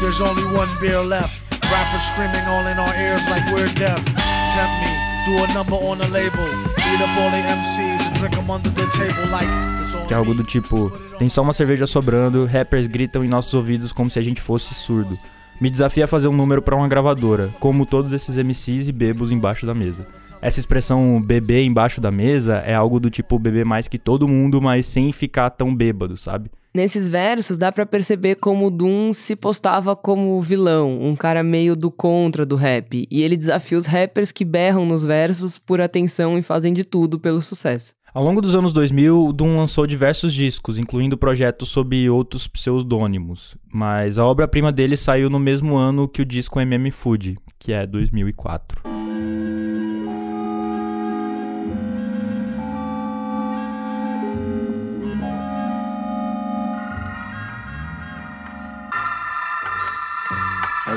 There's 0.00 0.20
only 0.20 0.44
one 0.44 0.68
beer 0.80 1.02
left. 1.02 1.42
Rappers 1.70 2.02
screaming 2.02 2.46
all 2.46 2.66
in 2.66 2.78
our 2.78 2.94
ears 3.00 3.26
like 3.28 3.50
we're 3.52 3.72
deaf. 3.74 4.04
Tempt 4.52 4.74
me, 4.80 4.92
do 5.24 5.44
a 5.44 5.54
number 5.54 5.76
on 5.76 6.00
a 6.02 6.08
label. 6.08 6.44
Beat 6.76 7.00
up 7.00 7.18
all 7.18 7.30
the 7.30 7.40
MCs 7.40 8.08
and 8.08 8.14
drink 8.18 8.34
them 8.34 8.50
under 8.50 8.70
the 8.70 8.86
table 8.90 9.30
like 9.30 9.74
que 10.06 10.14
é 10.14 10.16
algo 10.16 10.34
do 10.34 10.42
tipo: 10.42 10.90
tem 11.18 11.28
só 11.28 11.42
uma 11.42 11.52
cerveja 11.52 11.86
sobrando, 11.86 12.46
rappers 12.46 12.86
gritam 12.86 13.24
em 13.24 13.28
nossos 13.28 13.52
ouvidos 13.52 13.92
como 13.92 14.10
se 14.10 14.18
a 14.18 14.22
gente 14.22 14.40
fosse 14.40 14.74
surdo. 14.74 15.16
Me 15.60 15.70
desafia 15.70 16.04
a 16.04 16.08
fazer 16.08 16.28
um 16.28 16.36
número 16.36 16.60
pra 16.60 16.76
uma 16.76 16.88
gravadora, 16.88 17.54
como 17.60 17.86
todos 17.86 18.12
esses 18.12 18.36
MCs 18.36 18.88
e 18.88 18.92
bebos 18.92 19.30
embaixo 19.30 19.64
da 19.64 19.74
mesa. 19.74 20.06
Essa 20.42 20.60
expressão 20.60 21.22
beber 21.22 21.62
embaixo 21.62 22.00
da 22.00 22.10
mesa 22.10 22.58
é 22.66 22.74
algo 22.74 23.00
do 23.00 23.08
tipo 23.08 23.38
beber 23.38 23.64
mais 23.64 23.88
que 23.88 23.98
todo 23.98 24.28
mundo, 24.28 24.60
mas 24.60 24.84
sem 24.86 25.10
ficar 25.12 25.48
tão 25.50 25.74
bêbado, 25.74 26.16
sabe? 26.16 26.50
Nesses 26.74 27.08
versos 27.08 27.56
dá 27.56 27.70
pra 27.70 27.86
perceber 27.86 28.34
como 28.34 28.66
o 28.66 28.70
Doom 28.70 29.12
se 29.12 29.36
postava 29.36 29.94
como 29.94 30.40
vilão, 30.42 31.00
um 31.00 31.14
cara 31.14 31.42
meio 31.42 31.76
do 31.76 31.88
contra 31.88 32.44
do 32.44 32.56
rap, 32.56 33.06
e 33.08 33.22
ele 33.22 33.36
desafia 33.36 33.78
os 33.78 33.86
rappers 33.86 34.32
que 34.32 34.44
berram 34.44 34.84
nos 34.84 35.04
versos 35.04 35.56
por 35.56 35.80
atenção 35.80 36.36
e 36.36 36.42
fazem 36.42 36.72
de 36.72 36.82
tudo 36.84 37.18
pelo 37.18 37.40
sucesso. 37.40 37.94
Ao 38.14 38.22
longo 38.22 38.40
dos 38.40 38.54
anos 38.54 38.72
2000, 38.72 39.26
o 39.26 39.32
Doom 39.32 39.58
lançou 39.58 39.88
diversos 39.88 40.32
discos, 40.32 40.78
incluindo 40.78 41.18
projetos 41.18 41.68
sob 41.68 42.08
outros 42.08 42.46
pseudônimos, 42.46 43.56
mas 43.72 44.18
a 44.18 44.24
obra-prima 44.24 44.70
dele 44.70 44.96
saiu 44.96 45.28
no 45.28 45.40
mesmo 45.40 45.74
ano 45.74 46.06
que 46.06 46.22
o 46.22 46.24
disco 46.24 46.60
MM 46.60 46.92
Food, 46.92 47.36
que 47.58 47.72
é 47.72 47.84
2004. 47.84 48.93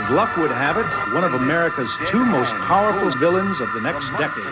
Luck 0.09 0.37
would 0.37 0.53
have 0.53 0.79
it, 0.79 0.87
one 1.13 1.25
of 1.25 1.33
America's 1.35 1.91
two 2.09 2.23
most 2.23 2.53
powerful 2.65 3.11
villains 3.19 3.59
of 3.59 3.69
the 3.73 3.81
next 3.81 4.09
decade 4.17 4.47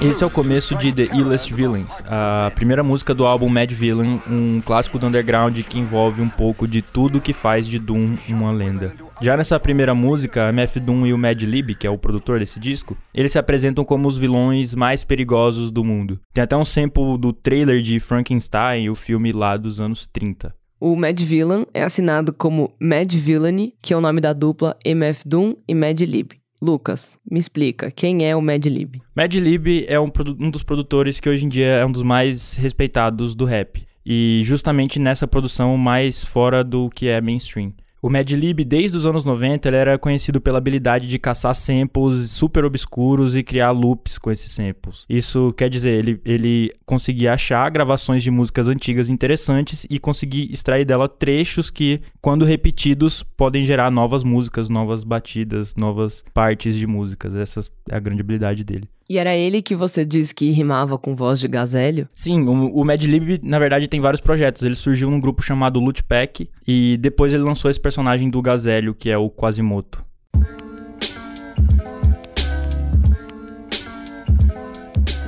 Esse 0.00 0.22
é 0.22 0.26
o 0.26 0.30
começo 0.30 0.76
de 0.76 0.92
The 0.92 1.16
Illest 1.16 1.52
Villains, 1.52 2.02
a 2.06 2.52
primeira 2.54 2.82
música 2.82 3.12
do 3.12 3.26
álbum 3.26 3.48
Mad 3.48 3.72
Villain, 3.72 4.22
um 4.30 4.62
clássico 4.64 4.96
do 4.96 5.06
underground 5.06 5.58
que 5.62 5.78
envolve 5.78 6.22
um 6.22 6.28
pouco 6.28 6.68
de 6.68 6.80
tudo 6.80 7.20
que 7.20 7.32
faz 7.32 7.66
de 7.66 7.80
Doom 7.80 8.16
uma 8.28 8.52
lenda. 8.52 8.94
Já 9.20 9.36
nessa 9.36 9.58
primeira 9.58 9.94
música, 9.94 10.48
MF 10.50 10.78
Doom 10.78 11.06
e 11.06 11.12
o 11.12 11.18
Mad 11.18 11.42
Lib, 11.42 11.74
que 11.74 11.86
é 11.86 11.90
o 11.90 11.98
produtor 11.98 12.38
desse 12.38 12.60
disco, 12.60 12.96
eles 13.12 13.32
se 13.32 13.38
apresentam 13.38 13.84
como 13.84 14.06
os 14.06 14.16
vilões 14.16 14.72
mais 14.74 15.02
perigosos 15.02 15.72
do 15.72 15.82
mundo. 15.82 16.20
Tem 16.32 16.44
até 16.44 16.56
um 16.56 16.64
sample 16.64 17.18
do 17.18 17.32
trailer 17.32 17.82
de 17.82 17.98
Frankenstein, 17.98 18.88
o 18.88 18.94
filme 18.94 19.32
lá 19.32 19.56
dos 19.56 19.80
anos 19.80 20.06
30. 20.06 20.54
O 20.86 20.94
Mad 20.96 21.18
Villain 21.18 21.64
é 21.72 21.82
assinado 21.82 22.30
como 22.30 22.70
Mad 22.78 23.10
Villainy, 23.10 23.72
que 23.80 23.94
é 23.94 23.96
o 23.96 24.02
nome 24.02 24.20
da 24.20 24.34
dupla 24.34 24.76
MF 24.84 25.26
Doom 25.26 25.54
e 25.66 25.74
Mad 25.74 25.98
Lib. 25.98 26.32
Lucas, 26.60 27.16
me 27.24 27.38
explica, 27.38 27.90
quem 27.90 28.28
é 28.28 28.36
o 28.36 28.42
Mad 28.42 28.66
Lib? 28.66 29.00
Mad 29.16 29.32
Lib 29.32 29.86
é 29.88 29.98
um, 29.98 30.10
um 30.38 30.50
dos 30.50 30.62
produtores 30.62 31.20
que 31.20 31.26
hoje 31.26 31.46
em 31.46 31.48
dia 31.48 31.68
é 31.68 31.86
um 31.86 31.90
dos 31.90 32.02
mais 32.02 32.52
respeitados 32.52 33.34
do 33.34 33.46
rap. 33.46 33.82
E 34.04 34.42
justamente 34.44 34.98
nessa 34.98 35.26
produção 35.26 35.74
mais 35.78 36.22
fora 36.22 36.62
do 36.62 36.90
que 36.90 37.08
é 37.08 37.18
mainstream. 37.18 37.72
O 38.04 38.10
Mad 38.10 38.30
Lib, 38.32 38.62
desde 38.66 38.98
os 38.98 39.06
anos 39.06 39.24
90, 39.24 39.66
ele 39.66 39.78
era 39.78 39.98
conhecido 39.98 40.38
pela 40.38 40.58
habilidade 40.58 41.08
de 41.08 41.18
caçar 41.18 41.54
samples 41.54 42.30
super 42.32 42.62
obscuros 42.62 43.34
e 43.34 43.42
criar 43.42 43.70
loops 43.70 44.18
com 44.18 44.30
esses 44.30 44.52
samples. 44.52 45.06
Isso 45.08 45.54
quer 45.56 45.70
dizer, 45.70 45.92
ele, 46.00 46.20
ele 46.22 46.70
conseguia 46.84 47.32
achar 47.32 47.66
gravações 47.70 48.22
de 48.22 48.30
músicas 48.30 48.68
antigas 48.68 49.08
interessantes 49.08 49.86
e 49.88 49.98
conseguir 49.98 50.52
extrair 50.52 50.84
dela 50.84 51.08
trechos 51.08 51.70
que, 51.70 51.98
quando 52.20 52.44
repetidos, 52.44 53.22
podem 53.22 53.62
gerar 53.62 53.90
novas 53.90 54.22
músicas, 54.22 54.68
novas 54.68 55.02
batidas, 55.02 55.74
novas 55.74 56.22
partes 56.34 56.76
de 56.76 56.86
músicas. 56.86 57.34
Essa 57.34 57.62
é 57.90 57.96
a 57.96 58.00
grande 58.00 58.20
habilidade 58.20 58.64
dele. 58.64 58.86
E 59.08 59.18
era 59.18 59.36
ele 59.36 59.60
que 59.60 59.76
você 59.76 60.02
disse 60.04 60.34
que 60.34 60.50
rimava 60.50 60.98
com 60.98 61.14
voz 61.14 61.38
de 61.38 61.46
gazélio? 61.46 62.08
Sim, 62.14 62.42
o, 62.42 62.80
o 62.80 62.84
Mad 62.84 63.02
Lib, 63.02 63.38
na 63.42 63.58
verdade, 63.58 63.86
tem 63.86 64.00
vários 64.00 64.20
projetos. 64.20 64.62
Ele 64.62 64.74
surgiu 64.74 65.10
num 65.10 65.20
grupo 65.20 65.42
chamado 65.42 65.78
Loot 65.78 66.02
Pack 66.04 66.48
e 66.66 66.96
depois 66.98 67.32
ele 67.34 67.42
lançou 67.42 67.70
esse 67.70 67.80
personagem 67.80 68.30
do 68.30 68.40
Gazélio, 68.40 68.94
que 68.94 69.10
é 69.10 69.18
o 69.18 69.28
Quasimoto. 69.28 70.02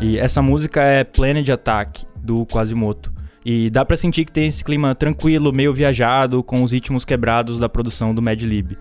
E 0.00 0.18
essa 0.18 0.40
música 0.40 0.80
é 0.83 1.04
Planet 1.04 1.49
Attack, 1.49 2.06
do 2.16 2.47
Quasimoto. 2.47 3.12
E 3.45 3.68
dá 3.71 3.85
pra 3.85 3.97
sentir 3.97 4.25
que 4.25 4.33
tem 4.33 4.47
esse 4.47 4.64
clima 4.64 4.95
tranquilo, 4.95 5.52
meio 5.52 5.73
viajado, 5.75 6.42
com 6.42 6.62
os 6.62 6.73
ritmos 6.73 7.04
quebrados 7.04 7.59
da 7.59 7.68
produção 7.68 8.14
do 8.14 8.23
Mad 8.23 8.40
Lib. 8.40 8.76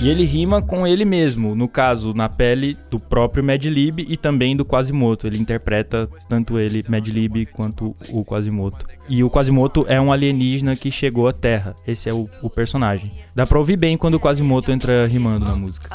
E 0.00 0.08
ele 0.08 0.24
rima 0.24 0.62
com 0.62 0.86
ele 0.86 1.04
mesmo, 1.04 1.56
no 1.56 1.66
caso, 1.66 2.14
na 2.14 2.28
pele 2.28 2.76
do 2.88 3.00
próprio 3.00 3.42
Mad 3.42 3.64
Lib 3.64 4.06
e 4.08 4.16
também 4.16 4.56
do 4.56 4.64
Quasimoto. 4.64 5.26
Ele 5.26 5.38
interpreta 5.38 6.08
tanto 6.28 6.56
ele, 6.56 6.84
Mad 6.88 7.04
Lib, 7.08 7.46
quanto 7.46 7.96
o 8.10 8.24
Quasimoto. 8.24 8.86
E 9.08 9.24
o 9.24 9.30
Quasimoto 9.30 9.84
é 9.88 10.00
um 10.00 10.12
alienígena 10.12 10.76
que 10.76 10.90
chegou 10.90 11.26
à 11.26 11.32
Terra. 11.32 11.74
Esse 11.84 12.08
é 12.08 12.14
o, 12.14 12.28
o 12.42 12.48
personagem. 12.48 13.10
Dá 13.34 13.44
pra 13.44 13.58
ouvir 13.58 13.76
bem 13.76 13.96
quando 13.96 14.14
o 14.14 14.20
Quasimoto 14.20 14.70
entra 14.70 15.06
rimando 15.06 15.46
na 15.46 15.56
música. 15.56 15.88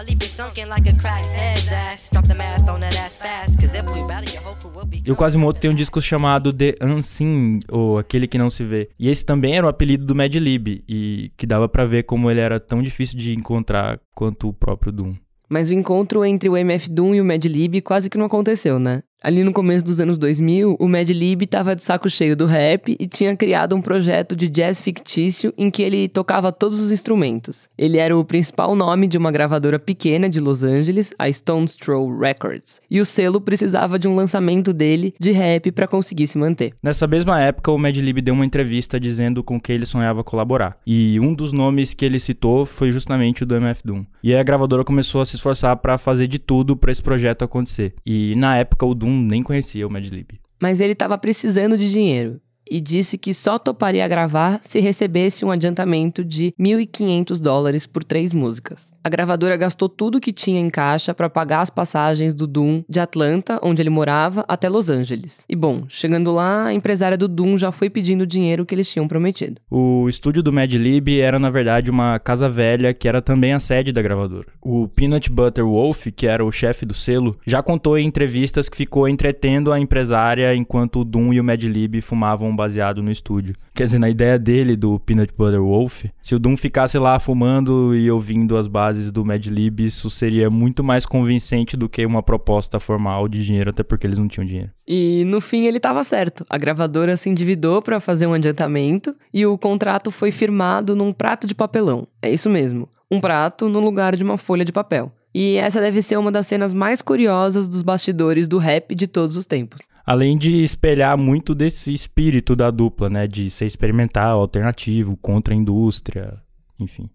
E 5.05 5.11
o 5.11 5.15
Quasimoto 5.15 5.59
tem 5.59 5.71
um 5.71 5.75
disco 5.75 6.01
chamado 6.01 6.51
The 6.51 6.75
Unseen, 6.81 7.59
ou 7.69 7.99
Aquele 7.99 8.27
Que 8.27 8.37
Não 8.37 8.49
Se 8.49 8.65
Vê. 8.65 8.89
E 8.99 9.09
esse 9.09 9.25
também 9.25 9.55
era 9.55 9.65
o 9.65 9.69
apelido 9.69 10.05
do 10.05 10.15
Mad 10.15 10.33
Lib, 10.33 10.83
e 10.89 11.31
que 11.37 11.45
dava 11.45 11.69
pra 11.69 11.85
ver 11.85 12.03
como 12.03 12.29
ele 12.29 12.39
era 12.39 12.59
tão 12.59 12.81
difícil 12.81 13.17
de 13.17 13.33
encontrar 13.33 13.92
quanto 14.13 14.47
o 14.47 14.53
próprio 14.53 14.91
Doom. 14.91 15.15
Mas 15.49 15.69
o 15.69 15.73
encontro 15.73 16.25
entre 16.25 16.49
o 16.49 16.57
MF 16.57 16.89
Doom 16.89 17.15
e 17.15 17.21
o 17.21 17.25
Mad 17.25 17.43
Lib 17.45 17.81
quase 17.81 18.09
que 18.09 18.17
não 18.17 18.25
aconteceu, 18.25 18.79
né? 18.79 19.03
Ali 19.23 19.41
no 19.41 19.53
começo 19.53 19.85
dos 19.85 20.01
anos 20.01 20.17
2000, 20.17 20.75
o 20.77 20.85
Mad 20.85 21.09
Lib 21.09 21.43
estava 21.43 21.73
de 21.77 21.81
saco 21.81 22.09
cheio 22.09 22.35
do 22.35 22.45
rap 22.45 22.93
e 22.99 23.07
tinha 23.07 23.33
criado 23.37 23.73
um 23.73 23.81
projeto 23.81 24.35
de 24.35 24.49
jazz 24.49 24.81
fictício 24.81 25.53
em 25.57 25.71
que 25.71 25.81
ele 25.81 26.09
tocava 26.09 26.51
todos 26.51 26.81
os 26.81 26.91
instrumentos. 26.91 27.69
Ele 27.77 27.99
era 27.99 28.17
o 28.17 28.25
principal 28.25 28.75
nome 28.75 29.07
de 29.07 29.17
uma 29.17 29.31
gravadora 29.31 29.79
pequena 29.79 30.29
de 30.29 30.41
Los 30.41 30.61
Angeles, 30.61 31.13
a 31.17 31.31
Stone's 31.31 31.73
Throw 31.73 32.19
Records, 32.19 32.81
e 32.91 32.99
o 32.99 33.05
selo 33.05 33.39
precisava 33.39 33.97
de 33.97 34.09
um 34.09 34.15
lançamento 34.15 34.73
dele 34.73 35.13
de 35.17 35.31
rap 35.31 35.71
para 35.71 35.87
conseguir 35.87 36.27
se 36.27 36.37
manter. 36.37 36.73
Nessa 36.83 37.07
mesma 37.07 37.39
época, 37.39 37.71
o 37.71 37.77
Mad 37.77 37.95
Lib 37.95 38.19
deu 38.19 38.33
uma 38.33 38.45
entrevista 38.45 38.99
dizendo 38.99 39.41
com 39.41 39.57
que 39.57 39.71
ele 39.71 39.85
sonhava 39.85 40.21
colaborar. 40.21 40.77
E 40.85 41.17
um 41.21 41.33
dos 41.33 41.53
nomes 41.53 41.93
que 41.93 42.03
ele 42.03 42.19
citou 42.19 42.65
foi 42.65 42.91
justamente 42.91 43.43
o 43.43 43.45
do 43.45 43.55
MF 43.55 43.83
Doom. 43.85 44.03
E 44.21 44.33
aí 44.33 44.39
a 44.41 44.43
gravadora 44.43 44.83
começou 44.83 45.21
a 45.21 45.25
se 45.25 45.37
esforçar 45.37 45.77
para 45.77 45.97
fazer 45.97 46.27
de 46.27 46.39
tudo 46.39 46.75
para 46.75 46.91
esse 46.91 47.01
projeto 47.01 47.45
acontecer. 47.45 47.93
E 48.05 48.35
na 48.35 48.57
época 48.57 48.85
o 48.85 48.93
Doom 48.93 49.12
nem 49.13 49.43
conhecia 49.43 49.85
o 49.85 49.89
Madlib. 49.89 50.39
Mas 50.61 50.81
ele 50.81 50.93
estava 50.93 51.17
precisando 51.17 51.77
de 51.77 51.89
dinheiro 51.91 52.41
e 52.69 52.79
disse 52.79 53.17
que 53.17 53.33
só 53.33 53.57
toparia 53.59 54.07
gravar 54.07 54.59
se 54.61 54.79
recebesse 54.79 55.45
um 55.45 55.51
adiantamento 55.51 56.23
de 56.23 56.53
1.500 56.59 57.39
dólares 57.39 57.85
por 57.85 58.03
três 58.03 58.33
músicas. 58.33 58.91
A 59.03 59.09
gravadora 59.09 59.57
gastou 59.57 59.89
tudo 59.89 60.19
que 60.19 60.31
tinha 60.31 60.59
em 60.59 60.69
caixa 60.69 61.13
para 61.13 61.29
pagar 61.29 61.61
as 61.61 61.69
passagens 61.69 62.33
do 62.33 62.47
Doom 62.47 62.83
de 62.87 62.99
Atlanta, 62.99 63.59
onde 63.61 63.81
ele 63.81 63.89
morava, 63.89 64.45
até 64.47 64.69
Los 64.69 64.89
Angeles. 64.89 65.43
E 65.49 65.55
bom, 65.55 65.83
chegando 65.89 66.31
lá, 66.31 66.65
a 66.65 66.73
empresária 66.73 67.17
do 67.17 67.27
Doom 67.27 67.57
já 67.57 67.71
foi 67.71 67.89
pedindo 67.89 68.21
o 68.21 68.27
dinheiro 68.27 68.65
que 68.65 68.73
eles 68.73 68.89
tinham 68.89 69.07
prometido. 69.07 69.59
O 69.69 70.07
estúdio 70.07 70.41
do 70.41 70.53
Mad 70.53 70.73
Lib 70.73 71.19
era 71.19 71.37
na 71.37 71.49
verdade 71.49 71.91
uma 71.91 72.17
casa 72.17 72.47
velha 72.47 72.93
que 72.93 73.07
era 73.07 73.21
também 73.21 73.53
a 73.53 73.59
sede 73.59 73.91
da 73.91 74.01
gravadora. 74.01 74.47
O 74.61 74.87
Peanut 74.87 75.29
Butter 75.29 75.65
Wolf, 75.65 76.07
que 76.15 76.25
era 76.25 76.45
o 76.45 76.51
chefe 76.51 76.85
do 76.85 76.93
selo, 76.93 77.37
já 77.45 77.61
contou 77.61 77.97
em 77.97 78.07
entrevistas 78.07 78.69
que 78.69 78.77
ficou 78.77 79.07
entretendo 79.07 79.71
a 79.71 79.79
empresária 79.79 80.55
enquanto 80.55 80.99
o 80.99 81.05
Doom 81.05 81.33
e 81.33 81.39
o 81.39 81.43
Mad 81.43 81.61
Lib 81.63 82.01
fumavam 82.01 82.52
baseado 82.55 83.01
no 83.01 83.11
estúdio. 83.11 83.55
Quer 83.73 83.85
dizer, 83.85 83.99
na 83.99 84.09
ideia 84.09 84.37
dele 84.37 84.75
do 84.75 84.99
Peanut 84.99 85.33
Butter 85.37 85.61
Wolf, 85.61 86.05
se 86.21 86.35
o 86.35 86.39
Doom 86.39 86.55
ficasse 86.57 86.97
lá 86.97 87.19
fumando 87.19 87.95
e 87.95 88.09
ouvindo 88.09 88.57
as 88.57 88.67
bases 88.67 89.11
do 89.11 89.25
Mad 89.25 89.45
Lib, 89.45 89.81
isso 89.81 90.09
seria 90.09 90.49
muito 90.49 90.83
mais 90.83 91.05
convincente 91.05 91.75
do 91.75 91.89
que 91.89 92.05
uma 92.05 92.23
proposta 92.23 92.79
formal 92.79 93.27
de 93.27 93.43
dinheiro, 93.43 93.69
até 93.69 93.83
porque 93.83 94.07
eles 94.07 94.17
não 94.17 94.27
tinham 94.27 94.45
dinheiro. 94.45 94.71
E 94.87 95.23
no 95.25 95.39
fim 95.39 95.65
ele 95.65 95.77
estava 95.77 96.03
certo. 96.03 96.45
A 96.49 96.57
gravadora 96.57 97.15
se 97.17 97.29
endividou 97.29 97.81
para 97.81 97.99
fazer 97.99 98.27
um 98.27 98.33
adiantamento 98.33 99.15
e 99.33 99.45
o 99.45 99.57
contrato 99.57 100.11
foi 100.11 100.31
firmado 100.31 100.95
num 100.95 101.13
prato 101.13 101.47
de 101.47 101.55
papelão. 101.55 102.07
É 102.21 102.29
isso 102.29 102.49
mesmo, 102.49 102.87
um 103.09 103.19
prato 103.19 103.69
no 103.69 103.79
lugar 103.79 104.15
de 104.15 104.23
uma 104.23 104.37
folha 104.37 104.65
de 104.65 104.71
papel. 104.71 105.11
E 105.33 105.55
essa 105.55 105.81
deve 105.81 106.01
ser 106.01 106.17
uma 106.17 106.31
das 106.31 106.45
cenas 106.45 106.73
mais 106.73 107.01
curiosas 107.01 107.67
dos 107.67 107.81
bastidores 107.81 108.47
do 108.47 108.59
rap 108.59 108.93
de 108.93 109.07
todos 109.07 109.35
os 109.35 109.45
tempos. 109.45 109.81
Além 110.05 110.37
de 110.37 110.63
espelhar 110.63 111.17
muito 111.17 111.55
desse 111.55 111.93
espírito 111.93 112.55
da 112.55 112.69
dupla, 112.69 113.09
né? 113.09 113.25
De 113.25 113.49
ser 113.49 113.65
experimental, 113.65 114.39
alternativo, 114.39 115.17
contra 115.17 115.53
a 115.53 115.57
indústria, 115.57 116.37
enfim. 116.79 117.09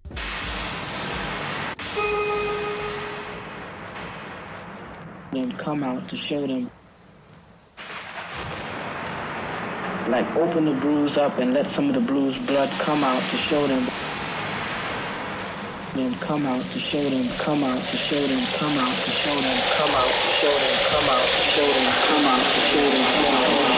come 5.58 5.82
out 5.82 6.08
to 6.08 6.16
show 6.16 6.46
them. 6.46 6.70
Like 10.08 10.26
open 10.36 10.64
the 10.64 10.80
bruise 10.80 11.18
up 11.18 11.38
and 11.38 11.52
let 11.52 11.70
some 11.74 11.88
of 11.90 11.94
the 11.94 12.00
blues 12.00 12.38
blood 12.46 12.70
come 12.80 13.04
out 13.04 13.22
to 13.30 13.36
show 13.36 13.66
them. 13.66 13.86
Them, 15.94 16.14
come 16.20 16.46
out 16.46 16.62
to 16.72 16.78
show 16.78 17.02
them, 17.08 17.28
come 17.38 17.64
out 17.64 17.82
to 17.82 17.96
show 17.96 18.20
them, 18.26 18.44
come 18.52 18.78
out 18.78 18.94
to 19.04 19.10
show 19.10 19.34
them, 19.34 19.58
come 19.76 19.90
out 19.90 20.06
to 20.06 20.30
show 20.38 20.54
them, 20.58 20.76
come 20.90 21.08
out 21.08 21.24
to 21.24 21.42
show 21.52 21.66
them, 21.66 21.92
come 22.06 22.26
out 22.26 22.42
to 22.44 22.60
show 22.70 22.90
them, 22.90 23.04
come 23.14 23.34
out 23.34 23.68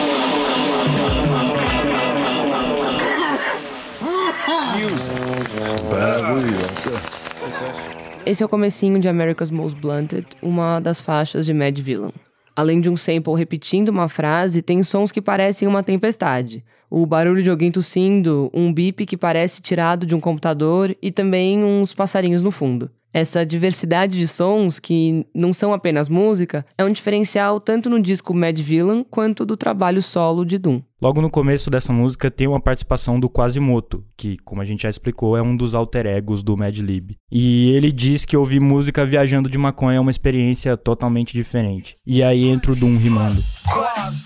Esse 8.25 8.43
é 8.43 8.45
o 8.45 8.49
comecinho 8.49 8.99
de 8.99 9.07
America's 9.07 9.49
Most 9.51 9.79
Blunted, 9.79 10.25
uma 10.41 10.79
das 10.79 11.01
faixas 11.01 11.45
de 11.45 11.53
Mad 11.53 11.79
Villain. 11.79 12.13
Além 12.61 12.79
de 12.79 12.91
um 12.91 12.95
sample 12.95 13.33
repetindo 13.33 13.89
uma 13.89 14.07
frase, 14.07 14.61
tem 14.61 14.83
sons 14.83 15.11
que 15.11 15.19
parecem 15.19 15.67
uma 15.67 15.81
tempestade. 15.81 16.63
O 16.91 17.07
barulho 17.07 17.41
de 17.41 17.49
alguém 17.49 17.71
tossindo, 17.71 18.51
um 18.53 18.71
bip 18.71 19.03
que 19.07 19.17
parece 19.17 19.63
tirado 19.63 20.05
de 20.05 20.13
um 20.13 20.19
computador 20.19 20.95
e 21.01 21.11
também 21.11 21.63
uns 21.63 21.91
passarinhos 21.91 22.43
no 22.43 22.51
fundo. 22.51 22.91
Essa 23.13 23.45
diversidade 23.45 24.17
de 24.17 24.27
sons, 24.27 24.79
que 24.79 25.25
não 25.35 25.51
são 25.51 25.73
apenas 25.73 26.07
música, 26.07 26.65
é 26.77 26.83
um 26.83 26.91
diferencial 26.91 27.59
tanto 27.59 27.89
no 27.89 28.01
disco 28.01 28.33
Mad 28.33 28.57
Villain 28.57 29.03
quanto 29.03 29.45
do 29.45 29.57
trabalho 29.57 30.01
solo 30.01 30.45
de 30.45 30.57
Doom. 30.57 30.81
Logo 31.01 31.19
no 31.19 31.31
começo 31.31 31.69
dessa 31.69 31.91
música 31.91 32.29
tem 32.29 32.47
uma 32.47 32.59
participação 32.59 33.19
do 33.19 33.27
Quasimoto, 33.27 34.05
que, 34.15 34.37
como 34.45 34.61
a 34.61 34.65
gente 34.65 34.83
já 34.83 34.89
explicou, 34.89 35.35
é 35.35 35.41
um 35.41 35.57
dos 35.57 35.73
alter 35.73 36.05
egos 36.05 36.43
do 36.43 36.55
Mad 36.55 36.77
Lib. 36.77 37.17
E 37.31 37.71
ele 37.71 37.91
diz 37.91 38.23
que 38.23 38.37
ouvir 38.37 38.59
música 38.59 39.05
viajando 39.05 39.49
de 39.49 39.57
maconha 39.57 39.97
é 39.97 39.99
uma 39.99 40.11
experiência 40.11 40.77
totalmente 40.77 41.33
diferente. 41.33 41.95
E 42.05 42.21
aí 42.21 42.47
entra 42.47 42.71
o 42.71 42.75
Doom 42.75 42.97
rimando. 42.97 43.43
Quas, 43.67 44.25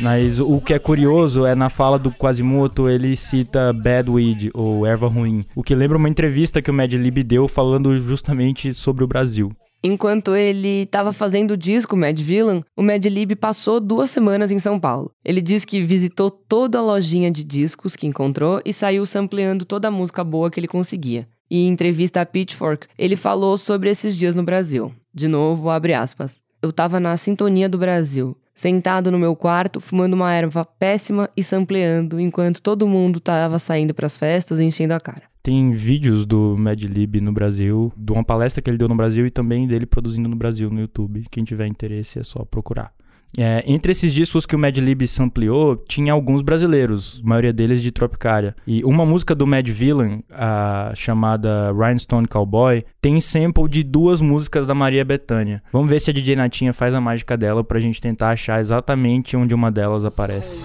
Mas 0.00 0.38
o 0.38 0.60
que 0.60 0.74
é 0.74 0.78
curioso 0.78 1.46
é 1.46 1.54
na 1.54 1.68
fala 1.68 1.98
do 1.98 2.10
Quasimoto 2.10 2.88
ele 2.88 3.16
cita 3.16 3.72
Bad 3.72 4.10
Weed, 4.10 4.50
ou 4.54 4.86
erva 4.86 5.08
ruim, 5.08 5.44
o 5.54 5.62
que 5.62 5.74
lembra 5.74 5.96
uma 5.96 6.08
entrevista 6.08 6.62
que 6.62 6.70
o 6.70 6.74
Mad 6.74 6.92
Lib 6.92 7.22
deu 7.22 7.46
falando 7.46 7.96
justamente 7.98 8.72
sobre 8.74 9.04
o 9.04 9.06
Brasil. 9.06 9.52
Enquanto 9.82 10.36
ele 10.36 10.82
estava 10.82 11.10
fazendo 11.10 11.52
o 11.52 11.56
disco 11.56 11.96
Mad 11.96 12.18
Villain, 12.18 12.62
o 12.76 12.82
Mad 12.82 13.02
Lib 13.06 13.34
passou 13.34 13.80
duas 13.80 14.10
semanas 14.10 14.50
em 14.50 14.58
São 14.58 14.78
Paulo. 14.78 15.10
Ele 15.24 15.40
diz 15.40 15.64
que 15.64 15.82
visitou 15.82 16.30
toda 16.30 16.78
a 16.78 16.82
lojinha 16.82 17.30
de 17.30 17.42
discos 17.42 17.96
que 17.96 18.06
encontrou 18.06 18.60
e 18.64 18.74
saiu 18.74 19.06
sampleando 19.06 19.64
toda 19.64 19.88
a 19.88 19.90
música 19.90 20.22
boa 20.22 20.50
que 20.50 20.60
ele 20.60 20.68
conseguia. 20.68 21.26
E 21.50 21.66
em 21.66 21.68
entrevista 21.68 22.20
à 22.20 22.26
Pitchfork, 22.26 22.86
ele 22.98 23.16
falou 23.16 23.56
sobre 23.56 23.88
esses 23.88 24.14
dias 24.14 24.34
no 24.34 24.42
Brasil. 24.42 24.92
De 25.14 25.26
novo, 25.26 25.70
abre 25.70 25.94
aspas. 25.94 26.38
Eu 26.62 26.72
tava 26.74 27.00
na 27.00 27.16
sintonia 27.16 27.70
do 27.70 27.78
Brasil, 27.78 28.36
sentado 28.54 29.10
no 29.10 29.18
meu 29.18 29.34
quarto, 29.34 29.80
fumando 29.80 30.12
uma 30.12 30.34
erva 30.34 30.62
péssima 30.62 31.30
e 31.34 31.42
sampleando, 31.42 32.20
enquanto 32.20 32.60
todo 32.60 32.86
mundo 32.86 33.18
tava 33.18 33.58
saindo 33.58 33.94
pras 33.94 34.18
festas 34.18 34.60
e 34.60 34.64
enchendo 34.64 34.92
a 34.92 35.00
cara. 35.00 35.22
Tem 35.42 35.72
vídeos 35.72 36.26
do 36.26 36.54
Mad 36.58 36.82
Lib 36.82 37.18
no 37.22 37.32
Brasil, 37.32 37.90
de 37.96 38.12
uma 38.12 38.22
palestra 38.22 38.60
que 38.60 38.68
ele 38.68 38.76
deu 38.76 38.88
no 38.88 38.94
Brasil 38.94 39.24
e 39.24 39.30
também 39.30 39.66
dele 39.66 39.86
produzindo 39.86 40.28
no 40.28 40.36
Brasil 40.36 40.68
no 40.68 40.80
YouTube. 40.80 41.24
Quem 41.30 41.44
tiver 41.44 41.66
interesse 41.66 42.18
é 42.18 42.22
só 42.22 42.44
procurar. 42.44 42.92
É, 43.38 43.62
entre 43.66 43.92
esses 43.92 44.12
discos 44.12 44.44
que 44.44 44.56
o 44.56 44.58
Mad 44.58 44.76
Lib 44.76 45.06
sampleou, 45.06 45.76
tinha 45.76 46.12
alguns 46.12 46.42
brasileiros, 46.42 47.20
a 47.24 47.28
maioria 47.28 47.52
deles 47.52 47.82
de 47.82 47.90
Tropicália. 47.90 48.54
E 48.66 48.84
uma 48.84 49.06
música 49.06 49.34
do 49.34 49.46
Mad 49.46 49.66
Villain, 49.68 50.22
a 50.30 50.92
chamada 50.96 51.72
Rhinestone 51.72 52.26
Cowboy, 52.26 52.84
tem 53.00 53.20
sample 53.20 53.68
de 53.68 53.82
duas 53.82 54.20
músicas 54.20 54.66
da 54.66 54.74
Maria 54.74 55.04
Bethânia. 55.04 55.62
Vamos 55.72 55.88
ver 55.88 56.00
se 56.00 56.10
a 56.10 56.12
DJ 56.12 56.36
Natinha 56.36 56.72
faz 56.72 56.94
a 56.94 57.00
mágica 57.00 57.36
dela 57.36 57.62
pra 57.62 57.78
gente 57.78 58.00
tentar 58.00 58.30
achar 58.30 58.60
exatamente 58.60 59.36
onde 59.36 59.54
uma 59.54 59.70
delas 59.70 60.04
aparece. 60.04 60.58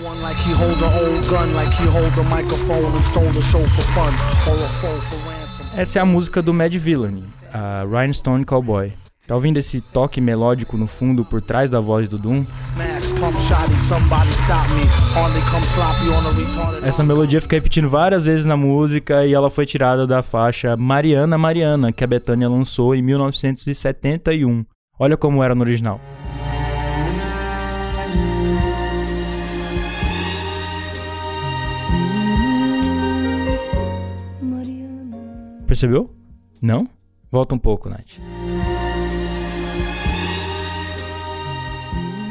Essa 5.78 6.00
é 6.00 6.02
a 6.02 6.06
música 6.06 6.42
do 6.42 6.54
Mad 6.54 6.74
Villain, 6.74 7.24
a 7.54 7.86
Rhinestone 7.86 8.44
Cowboy. 8.44 8.94
Tá 9.28 9.34
ouvindo 9.34 9.58
esse 9.58 9.82
toque 9.82 10.22
melódico 10.22 10.78
no 10.78 10.86
fundo 10.86 11.26
por 11.26 11.42
trás 11.42 11.72
da 11.72 11.80
voz 11.80 12.08
do 12.08 12.16
Doom? 12.16 12.46
Essa 16.84 17.04
melodia 17.04 17.42
fica 17.42 17.56
repetindo 17.56 17.90
várias 17.90 18.26
vezes 18.26 18.46
na 18.46 18.56
música 18.56 19.26
e 19.26 19.34
ela 19.34 19.50
foi 19.50 19.66
tirada 19.66 20.06
da 20.06 20.22
faixa 20.22 20.78
Mariana 20.78 21.40
Mariana, 21.40 21.92
que 21.92 22.04
a 22.04 22.08
Bethânia 22.08 22.48
lançou 22.48 22.94
em 22.94 23.02
1971. 23.02 24.64
Olha 25.00 25.18
como 25.18 25.44
era 25.44 25.56
no 25.56 25.62
original. 25.62 26.00
Percebeu? 35.66 36.14
Não? 36.62 36.88
Volta 37.32 37.56
um 37.56 37.60
pouco, 37.60 37.90
Nath. 37.90 38.20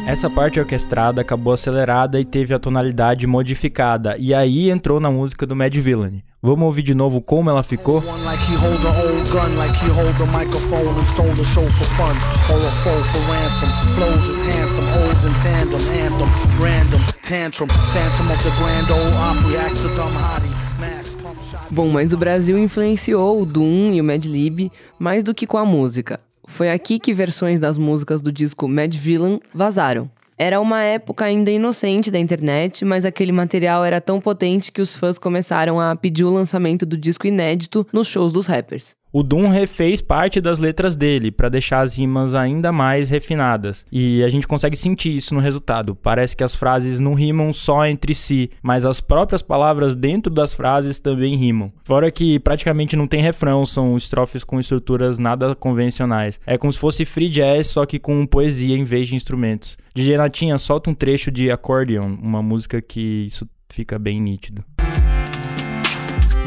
Essa 0.06 0.28
parte 0.28 0.60
orquestrada 0.60 1.22
acabou 1.22 1.54
acelerada 1.54 2.20
e 2.20 2.26
teve 2.26 2.52
a 2.52 2.58
tonalidade 2.58 3.26
modificada, 3.26 4.16
e 4.18 4.34
aí 4.34 4.70
entrou 4.70 5.00
na 5.00 5.10
música 5.10 5.46
do 5.46 5.56
Mad 5.56 5.74
Villain. 5.74 6.22
Vamos 6.42 6.66
ouvir 6.66 6.82
de 6.82 6.94
novo 6.94 7.22
como 7.22 7.48
ela 7.48 7.62
ficou? 7.62 8.04
One 8.04 8.22
like 8.22 8.42
he 8.44 8.54
hold 8.54 8.84
a 8.84 8.90
old 9.00 9.30
gun, 9.32 9.56
like 9.56 9.74
he 9.82 9.88
hold 9.88 10.14
a 10.20 10.26
microphone 10.26 11.00
and 11.00 11.04
stole 11.06 11.32
the 11.34 11.44
show 11.44 11.64
for 11.72 11.86
fun. 11.96 12.14
Or 12.52 12.60
a 12.60 12.70
foe 12.84 13.02
for 13.10 13.20
ransom. 13.32 13.70
Flows 13.96 14.28
is 14.28 14.40
handsome, 14.46 14.86
hoes 14.92 15.24
in 15.24 15.32
tandem, 15.42 15.80
anthem, 16.04 16.28
random, 16.60 17.00
tantrum, 17.22 17.68
phantom 17.68 18.30
of 18.30 18.42
the 18.44 18.50
grand 18.60 18.90
old 18.90 19.14
opry, 19.14 19.56
axe 19.56 19.78
the 19.78 19.88
dumb 19.96 20.12
hottie. 20.12 20.52
Mask 20.78 21.16
pump 21.22 21.38
shotty. 21.50 21.74
Bom, 21.74 21.88
mas 21.88 22.12
o 22.12 22.18
Brasil 22.18 22.58
influenciou 22.58 23.40
o 23.40 23.46
Doom 23.46 23.94
e 23.94 24.02
o 24.02 24.04
Mad 24.04 24.26
Lib 24.26 24.70
mais 24.98 25.24
do 25.24 25.34
que 25.34 25.46
com 25.46 25.56
a 25.56 25.64
música. 25.64 26.20
Foi 26.46 26.70
aqui 26.70 26.98
que 26.98 27.14
versões 27.14 27.58
das 27.58 27.78
músicas 27.78 28.22
do 28.22 28.30
disco 28.30 28.68
Mad 28.68 28.94
Villain 28.94 29.40
vazaram. 29.52 30.10
Era 30.36 30.60
uma 30.60 30.82
época 30.82 31.24
ainda 31.24 31.50
inocente 31.50 32.10
da 32.10 32.18
internet, 32.18 32.84
mas 32.84 33.04
aquele 33.04 33.30
material 33.30 33.84
era 33.84 34.00
tão 34.00 34.20
potente 34.20 34.72
que 34.72 34.82
os 34.82 34.96
fãs 34.96 35.18
começaram 35.18 35.80
a 35.80 35.94
pedir 35.94 36.24
o 36.24 36.30
lançamento 36.30 36.84
do 36.84 36.96
disco 36.96 37.26
inédito 37.26 37.86
nos 37.92 38.08
shows 38.08 38.32
dos 38.32 38.46
rappers. 38.46 38.96
O 39.16 39.22
Doom 39.22 39.46
refez 39.46 40.00
parte 40.00 40.40
das 40.40 40.58
letras 40.58 40.96
dele 40.96 41.30
para 41.30 41.48
deixar 41.48 41.82
as 41.82 41.96
rimas 41.96 42.34
ainda 42.34 42.72
mais 42.72 43.08
refinadas. 43.08 43.86
E 43.92 44.24
a 44.24 44.28
gente 44.28 44.48
consegue 44.48 44.76
sentir 44.76 45.14
isso 45.14 45.32
no 45.32 45.38
resultado. 45.38 45.94
Parece 45.94 46.36
que 46.36 46.42
as 46.42 46.52
frases 46.52 46.98
não 46.98 47.14
rimam 47.14 47.52
só 47.52 47.86
entre 47.86 48.12
si, 48.12 48.50
mas 48.60 48.84
as 48.84 49.00
próprias 49.00 49.40
palavras 49.40 49.94
dentro 49.94 50.34
das 50.34 50.52
frases 50.52 50.98
também 50.98 51.36
rimam. 51.36 51.72
Fora 51.84 52.10
que 52.10 52.40
praticamente 52.40 52.96
não 52.96 53.06
tem 53.06 53.22
refrão, 53.22 53.64
são 53.64 53.96
estrofes 53.96 54.42
com 54.42 54.58
estruturas 54.58 55.16
nada 55.16 55.54
convencionais. 55.54 56.40
É 56.44 56.58
como 56.58 56.72
se 56.72 56.80
fosse 56.80 57.04
free 57.04 57.28
jazz, 57.28 57.68
só 57.68 57.86
que 57.86 58.00
com 58.00 58.26
poesia 58.26 58.76
em 58.76 58.82
vez 58.82 59.06
de 59.06 59.14
instrumentos. 59.14 59.78
DJ 59.94 60.16
Natinha 60.16 60.58
solta 60.58 60.90
um 60.90 60.94
trecho 60.94 61.30
de 61.30 61.52
Accordion, 61.52 62.16
uma 62.20 62.42
música 62.42 62.82
que 62.82 63.26
isso 63.26 63.48
fica 63.70 63.96
bem 63.96 64.20
nítido. 64.20 64.64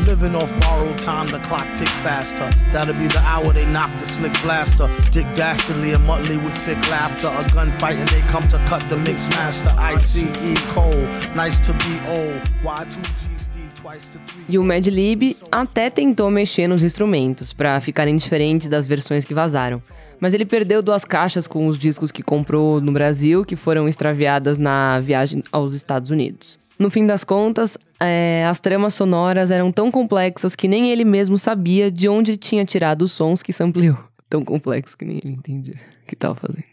Living 0.08 0.36
off 0.36 0.58
borrowed 0.62 0.98
time, 1.02 1.28
the 1.28 1.40
clock 1.40 1.68
tick 1.76 1.90
faster. 1.90 2.50
That'll 2.72 2.94
be 2.94 3.08
the 3.08 3.20
hour 3.20 3.52
they 3.52 3.66
knock 3.66 3.92
the 4.00 4.06
slick 4.06 4.32
blaster. 4.42 4.88
Dick 5.12 5.26
Dastardly 5.36 5.92
and 5.92 6.06
Muttley 6.06 6.42
with 6.42 6.56
sick 6.56 6.78
laughter. 6.90 7.28
A 7.28 7.44
gunfight 7.50 7.98
and 7.98 8.08
they 8.08 8.22
come 8.22 8.48
to 8.48 8.58
cut 8.68 8.88
the 8.88 8.96
mix 8.96 9.28
master. 9.32 9.70
ICE 9.78 10.24
Cole, 10.72 10.94
nice 11.36 11.60
to 11.60 11.74
be 11.74 12.00
old. 12.08 12.42
Y2G 12.64 13.57
E 14.50 14.58
o 14.58 14.64
Mad 14.64 14.86
Lib 14.88 15.36
até 15.52 15.90
tentou 15.90 16.30
mexer 16.30 16.68
nos 16.68 16.84
instrumentos 16.84 17.54
para 17.54 17.80
ficarem 17.82 18.16
diferentes 18.16 18.70
das 18.70 18.88
versões 18.88 19.26
que 19.26 19.34
vazaram. 19.34 19.82
Mas 20.20 20.34
ele 20.34 20.46
perdeu 20.46 20.82
duas 20.82 21.06
caixas 21.06 21.48
com 21.48 21.68
os 21.68 21.78
discos 21.78 22.12
que 22.12 22.24
comprou 22.24 22.82
no 22.82 22.92
Brasil, 22.92 23.46
que 23.46 23.56
foram 23.56 23.88
extraviadas 23.88 24.58
na 24.58 25.00
viagem 25.00 25.44
aos 25.52 25.74
Estados 25.74 26.10
Unidos. 26.10 26.58
No 26.80 26.90
fim 26.90 27.06
das 27.06 27.24
contas, 27.24 27.78
é, 28.00 28.46
as 28.48 28.60
tramas 28.60 28.94
sonoras 28.94 29.52
eram 29.52 29.72
tão 29.72 29.92
complexas 29.92 30.56
que 30.56 30.68
nem 30.68 30.92
ele 30.92 31.04
mesmo 31.04 31.38
sabia 31.38 31.92
de 31.92 32.08
onde 32.08 32.38
tinha 32.38 32.66
tirado 32.66 33.04
os 33.04 33.12
sons 33.12 33.42
que 33.42 33.52
sampleou. 33.52 33.98
Tão 34.30 34.44
complexo 34.44 34.98
que 34.98 35.06
nem 35.06 35.18
ele 35.24 35.34
entendia 35.34 35.76
o 36.04 36.06
que 36.06 36.16
tava 36.16 36.36
fazendo. 36.36 36.66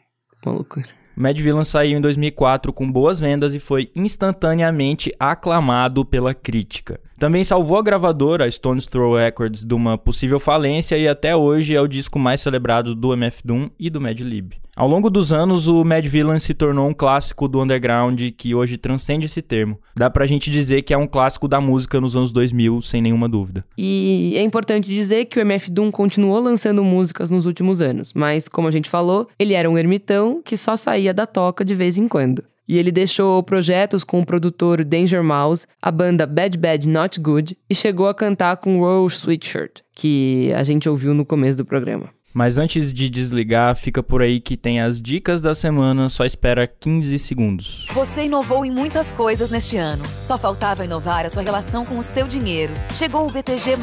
Uma 0.45 0.57
loucura. 0.57 1.04
Mad 1.17 1.39
Villain 1.39 1.65
saiu 1.65 1.97
em 1.97 2.01
2004 2.01 2.73
com 2.73 2.91
boas 2.91 3.21
vendas 3.21 3.55
e 3.55 3.61
foi 3.61 3.91
instantaneamente 3.95 5.13
aclamado 5.19 6.05
pela 6.05 6.35
crítica. 6.35 7.01
Também 7.19 7.45
salvou 7.45 7.79
a 7.79 7.83
gravadora, 7.83 8.45
a 8.45 8.51
Stone's 8.51 8.87
Throw 8.87 9.17
Records, 9.17 9.65
de 9.65 9.75
uma 9.75 9.97
possível 9.97 10.41
falência 10.41 10.97
e 10.99 11.07
até 11.07 11.37
hoje 11.37 11.77
é 11.77 11.81
o 11.81 11.87
disco 11.87 12.19
mais 12.19 12.41
celebrado 12.41 12.95
do 12.95 13.13
MF 13.13 13.41
Doom 13.45 13.71
e 13.79 13.89
do 13.89 14.01
Mad 14.01 14.19
Lib. 14.19 14.64
Ao 14.77 14.89
longo 14.89 15.09
dos 15.09 15.33
anos, 15.33 15.69
o 15.69 15.85
Mad 15.85 16.05
Villain 16.05 16.41
se 16.41 16.53
tornou 16.53 16.89
um 16.89 16.93
clássico 16.93 17.47
do 17.47 17.63
underground 17.63 18.21
que 18.37 18.57
hoje 18.57 18.77
transcende 18.77 19.27
esse 19.27 19.41
termo. 19.41 19.79
Dá 19.97 20.11
pra 20.11 20.27
gente 20.27 20.51
dizer 20.51 20.83
que 20.83 20.93
é 20.93 20.99
um 20.99 21.07
clássico 21.07 21.47
da 21.47 21.61
música 21.61 22.01
nos 22.01 22.17
anos 22.17 22.33
2000, 22.33 22.81
sem 22.83 23.01
nenhuma 23.01 23.29
dúvida. 23.29 23.65
E 23.79 24.35
é 24.37 24.43
importante 24.43 24.89
dizer 24.89 25.27
que 25.27 25.39
o 25.39 25.43
MF 25.43 25.71
Doom 25.71 25.93
continuou 25.93 26.41
lançando 26.41 26.83
músicas 26.83 27.31
nos 27.31 27.47
últimos 27.47 27.81
anos, 27.81 28.13
mas 28.15 28.49
como 28.49 28.67
a 28.67 28.71
gente 28.73 28.91
falou, 28.91 29.29
ele 29.39 29.55
era 29.55 29.71
um 29.71 29.79
ermitão 29.79 30.43
que 30.45 30.57
só 30.57 30.75
saía 30.75 31.15
da 31.15 31.25
toca 31.25 31.65
de 31.65 31.75
vez 31.75 31.97
em 31.97 32.09
quando. 32.09 32.43
E 32.67 32.77
ele 32.77 32.91
deixou 32.91 33.43
projetos 33.43 34.03
com 34.03 34.21
o 34.21 34.27
produtor 34.27 34.83
Danger 34.85 35.23
Mouse, 35.23 35.67
a 35.81 35.93
banda 35.93 36.27
Bad 36.27 36.59
Bad 36.59 36.89
Not 36.89 37.21
Good 37.21 37.57
e 37.71 37.75
chegou 37.75 38.09
a 38.09 38.15
cantar 38.15 38.57
com 38.57 38.81
Rose 38.81 39.17
Sweatshirt, 39.17 39.83
que 39.95 40.53
a 40.55 40.65
gente 40.65 40.89
ouviu 40.89 41.15
no 41.15 41.25
começo 41.25 41.59
do 41.59 41.65
programa. 41.65 42.09
Mas 42.35 42.59
antes 42.59 42.93
de 42.93 43.09
desligar, 43.09 43.77
fica 43.77 44.03
por 44.03 44.21
aí 44.21 44.41
que 44.41 44.57
tem 44.57 44.81
as 44.81 45.01
dicas 45.01 45.41
da 45.41 45.55
semana, 45.55 46.09
só 46.09 46.25
espera 46.25 46.67
15 46.67 47.17
segundos. 47.21 47.87
Você 47.95 48.25
inovou 48.25 48.65
em 48.65 48.73
muitas 48.73 49.13
coisas 49.13 49.53
neste 49.53 49.77
ano. 49.77 50.03
Só 50.21 50.37
faltava 50.37 50.85
inovar 50.85 51.25
a 51.25 51.31
sua 51.31 51.45
relação 51.45 51.85
com 51.85 51.97
o 51.97 52.03
seu 52.03 52.27
dinheiro. 52.27 52.75
Chegou 52.93 53.29
o 53.29 53.31
BTG, 53.31 53.77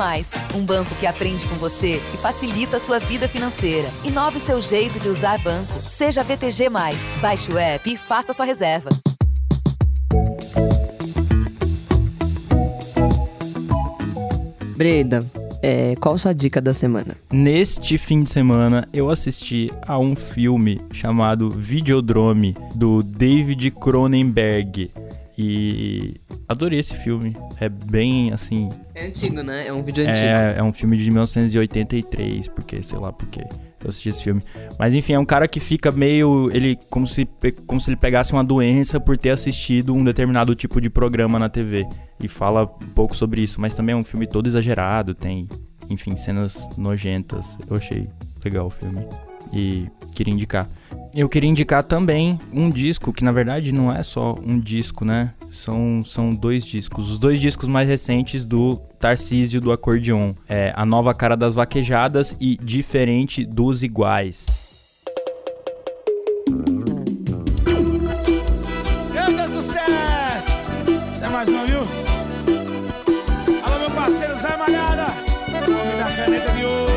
um 0.53 0.65
banco 0.65 0.93
que 0.95 1.07
aprende 1.07 1.45
com 1.45 1.55
você 1.55 2.01
e 2.13 2.17
facilita 2.17 2.75
a 2.75 2.79
sua 2.81 2.99
vida 2.99 3.29
financeira. 3.29 3.87
Inove 4.03 4.41
seu 4.41 4.61
jeito 4.61 4.99
de 4.99 5.07
usar 5.07 5.41
banco. 5.41 5.71
Seja 5.89 6.21
BTG. 6.21 6.69
Baixe 7.21 7.49
o 7.53 7.57
app 7.57 7.89
e 7.89 7.95
faça 7.95 8.33
sua 8.33 8.45
reserva. 8.45 8.89
Breda, 14.75 15.23
é, 15.61 15.95
qual 15.95 16.17
sua 16.17 16.33
dica 16.33 16.59
da 16.59 16.73
semana? 16.73 17.15
Neste 17.31 17.97
fim 17.97 18.23
de 18.23 18.31
semana, 18.31 18.87
eu 18.91 19.09
assisti 19.09 19.69
a 19.85 19.97
um 19.97 20.15
filme 20.15 20.81
chamado 20.91 21.49
Videodrome, 21.49 22.55
do 22.75 23.03
David 23.03 23.71
Cronenberg. 23.71 24.91
E 25.37 26.15
adorei 26.47 26.79
esse 26.79 26.95
filme. 26.95 27.35
É 27.59 27.69
bem 27.69 28.31
assim. 28.31 28.69
É 28.93 29.07
antigo, 29.07 29.41
né? 29.41 29.67
É 29.67 29.73
um 29.73 29.83
vídeo 29.83 30.03
antigo. 30.03 30.27
É, 30.27 30.55
é 30.57 30.63
um 30.63 30.73
filme 30.73 30.97
de 30.97 31.09
1983, 31.09 32.47
porque 32.49 32.83
sei 32.83 32.99
lá 32.99 33.11
porque 33.11 33.41
eu 33.83 33.89
assisti 33.89 34.09
esse 34.09 34.23
filme. 34.23 34.41
Mas 34.79 34.93
enfim, 34.93 35.13
é 35.13 35.19
um 35.19 35.25
cara 35.25 35.47
que 35.47 35.59
fica 35.59 35.91
meio. 35.91 36.49
Ele. 36.53 36.77
Como 36.89 37.05
se, 37.07 37.27
como 37.65 37.79
se 37.79 37.89
ele 37.89 37.97
pegasse 37.97 38.33
uma 38.33 38.43
doença 38.43 38.99
por 38.99 39.17
ter 39.17 39.29
assistido 39.29 39.93
um 39.93 40.03
determinado 40.03 40.55
tipo 40.55 40.79
de 40.79 40.89
programa 40.89 41.39
na 41.39 41.49
TV. 41.49 41.87
E 42.21 42.27
fala 42.27 42.63
um 42.63 42.89
pouco 42.89 43.15
sobre 43.15 43.41
isso. 43.41 43.59
Mas 43.59 43.73
também 43.73 43.93
é 43.93 43.95
um 43.95 44.03
filme 44.03 44.27
todo 44.27 44.47
exagerado, 44.47 45.13
tem, 45.13 45.47
enfim, 45.89 46.15
cenas 46.15 46.67
nojentas. 46.77 47.57
Eu 47.69 47.77
achei 47.77 48.07
legal 48.43 48.67
o 48.67 48.69
filme. 48.69 49.05
E 49.53 49.87
queria 50.13 50.33
indicar. 50.33 50.69
Eu 51.13 51.27
queria 51.27 51.49
indicar 51.49 51.83
também 51.83 52.39
um 52.53 52.69
disco, 52.69 53.11
que 53.11 53.23
na 53.23 53.31
verdade 53.31 53.71
não 53.71 53.91
é 53.91 54.01
só 54.01 54.37
um 54.45 54.57
disco, 54.59 55.03
né? 55.03 55.33
São, 55.51 56.01
são 56.05 56.29
dois 56.29 56.63
discos. 56.63 57.11
Os 57.11 57.17
dois 57.17 57.39
discos 57.41 57.67
mais 57.67 57.87
recentes 57.87 58.45
do 58.45 58.81
Tarcísio 59.01 59.59
do 59.59 59.71
Acordeon. 59.71 60.35
É 60.47 60.71
A 60.75 60.85
Nova 60.85 61.11
Cara 61.11 61.35
das 61.35 61.55
Vaquejadas 61.55 62.37
e 62.39 62.55
Diferente 62.57 63.43
dos 63.43 63.81
Iguais. 63.81 64.45
Grande 69.11 69.47
sucesso! 69.51 70.51
Isso 71.09 71.23
é 71.23 71.29
mais 71.29 71.49
viu? 71.49 71.79
Alô, 73.63 73.79
meu 73.79 73.89
parceiro 73.89 74.35
Zé 74.35 74.55
Malhada! 74.55 75.07
Homem 75.63 75.97
da 75.97 76.15
caneta 76.15 76.51
de 76.53 76.63
ouro! 76.63 76.93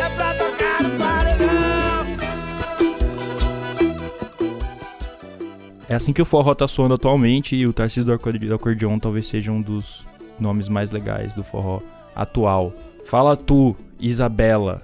É 0.00 0.08
pra 0.16 0.34
tocar 0.34 0.82
no 0.82 0.98
paredão! 0.98 2.06
É 5.88 5.94
assim 5.94 6.12
que 6.12 6.20
o 6.20 6.24
forró 6.24 6.52
tá 6.52 6.66
soando 6.66 6.94
atualmente 6.94 7.54
e 7.54 7.64
o 7.64 7.72
Tarcísio 7.72 8.04
do 8.04 8.12
Acordeon 8.12 8.98
talvez 8.98 9.28
seja 9.28 9.52
um 9.52 9.62
dos 9.62 10.04
nomes 10.38 10.68
mais 10.68 10.90
legais 10.90 11.34
do 11.34 11.44
forró 11.44 11.80
atual. 12.14 12.72
Fala 13.04 13.36
tu, 13.36 13.76
Isabela. 14.00 14.82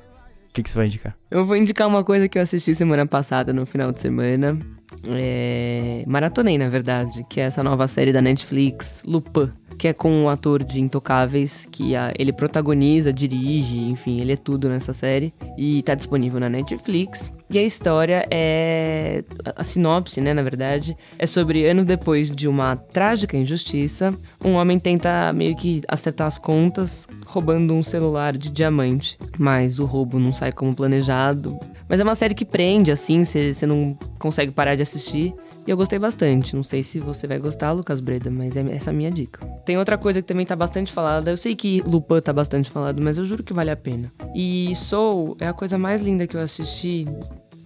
O 0.49 0.53
que, 0.53 0.63
que 0.63 0.71
você 0.71 0.77
vai 0.77 0.87
indicar? 0.87 1.17
Eu 1.31 1.45
vou 1.45 1.57
indicar 1.57 1.87
uma 1.87 2.03
coisa 2.03 2.29
que 2.29 2.37
eu 2.37 2.43
assisti 2.43 2.75
semana 2.75 3.07
passada, 3.07 3.53
no 3.53 3.65
final 3.65 3.93
de 3.93 4.01
semana. 4.01 4.59
É... 5.07 6.03
Maratonei, 6.07 6.59
na 6.59 6.69
verdade, 6.69 7.25
que 7.31 7.41
é 7.41 7.45
essa 7.45 7.63
nova 7.63 7.87
série 7.87 8.13
da 8.13 8.21
Netflix, 8.21 9.05
Lupin, 9.07 9.53
que 9.81 9.89
é 9.89 9.95
com 9.95 10.13
um 10.13 10.29
ator 10.29 10.63
de 10.63 10.79
Intocáveis, 10.79 11.67
que 11.73 11.97
a- 11.97 12.13
ele 12.19 12.35
protagoniza, 12.35 13.11
dirige, 13.11 13.79
enfim, 13.79 14.19
ele 14.21 14.33
é 14.33 14.37
tudo 14.37 14.69
nessa 14.69 14.93
série. 14.93 15.33
E 15.57 15.81
tá 15.83 15.95
disponível 15.95 16.39
na 16.39 16.51
Netflix. 16.51 17.33
E 17.49 17.59
a 17.59 17.63
história 17.63 18.27
é. 18.31 19.25
A 19.57 19.65
sinopse, 19.65 20.21
né, 20.21 20.35
na 20.35 20.43
verdade, 20.43 20.95
é 21.19 21.27
sobre 21.27 21.67
anos 21.67 21.87
depois 21.87 22.31
de 22.31 22.47
uma 22.47 22.77
trágica 22.77 23.39
injustiça, 23.39 24.11
um 24.45 24.53
homem 24.53 24.79
tenta 24.79 25.33
meio 25.33 25.57
que 25.57 25.81
acertar 25.89 26.27
as 26.27 26.37
contas 26.37 27.09
roubando 27.25 27.75
um 27.75 27.83
celular 27.83 28.37
de 28.37 28.51
diamante. 28.51 29.17
Mas 29.39 29.79
o 29.79 29.87
roubo 29.87 30.19
não 30.19 30.33
sai 30.33 30.53
como 30.53 30.77
planejado. 30.77 31.59
Mas 31.89 31.99
é 32.01 32.05
uma 32.05 32.15
série 32.15 32.35
que 32.35 32.45
prende, 32.45 32.93
assim, 32.93 33.25
você 33.25 33.67
não 33.67 33.97
consegue 34.19 34.53
parar 34.53 34.75
de 34.77 34.83
assistir. 34.83 35.33
E 35.71 35.73
eu 35.73 35.77
gostei 35.77 36.01
bastante. 36.01 36.57
Não 36.57 36.65
sei 36.65 36.83
se 36.83 36.99
você 36.99 37.29
vai 37.29 37.39
gostar, 37.39 37.71
Lucas 37.71 38.01
Breda, 38.01 38.29
mas 38.29 38.57
é 38.57 38.75
essa 38.75 38.91
a 38.91 38.93
minha 38.93 39.09
dica. 39.09 39.47
Tem 39.65 39.79
outra 39.79 39.97
coisa 39.97 40.21
que 40.21 40.27
também 40.27 40.45
tá 40.45 40.57
bastante 40.57 40.93
falada. 40.93 41.31
Eu 41.31 41.37
sei 41.37 41.55
que 41.55 41.81
Lupin 41.87 42.21
tá 42.21 42.33
bastante 42.33 42.69
falado, 42.69 43.01
mas 43.01 43.17
eu 43.19 43.25
juro 43.25 43.45
que 43.45 43.53
vale 43.53 43.71
a 43.71 43.77
pena. 43.77 44.13
E 44.35 44.75
Soul 44.75 45.37
é 45.39 45.47
a 45.47 45.53
coisa 45.53 45.79
mais 45.79 46.01
linda 46.01 46.27
que 46.27 46.37
eu 46.37 46.41
assisti, 46.41 47.07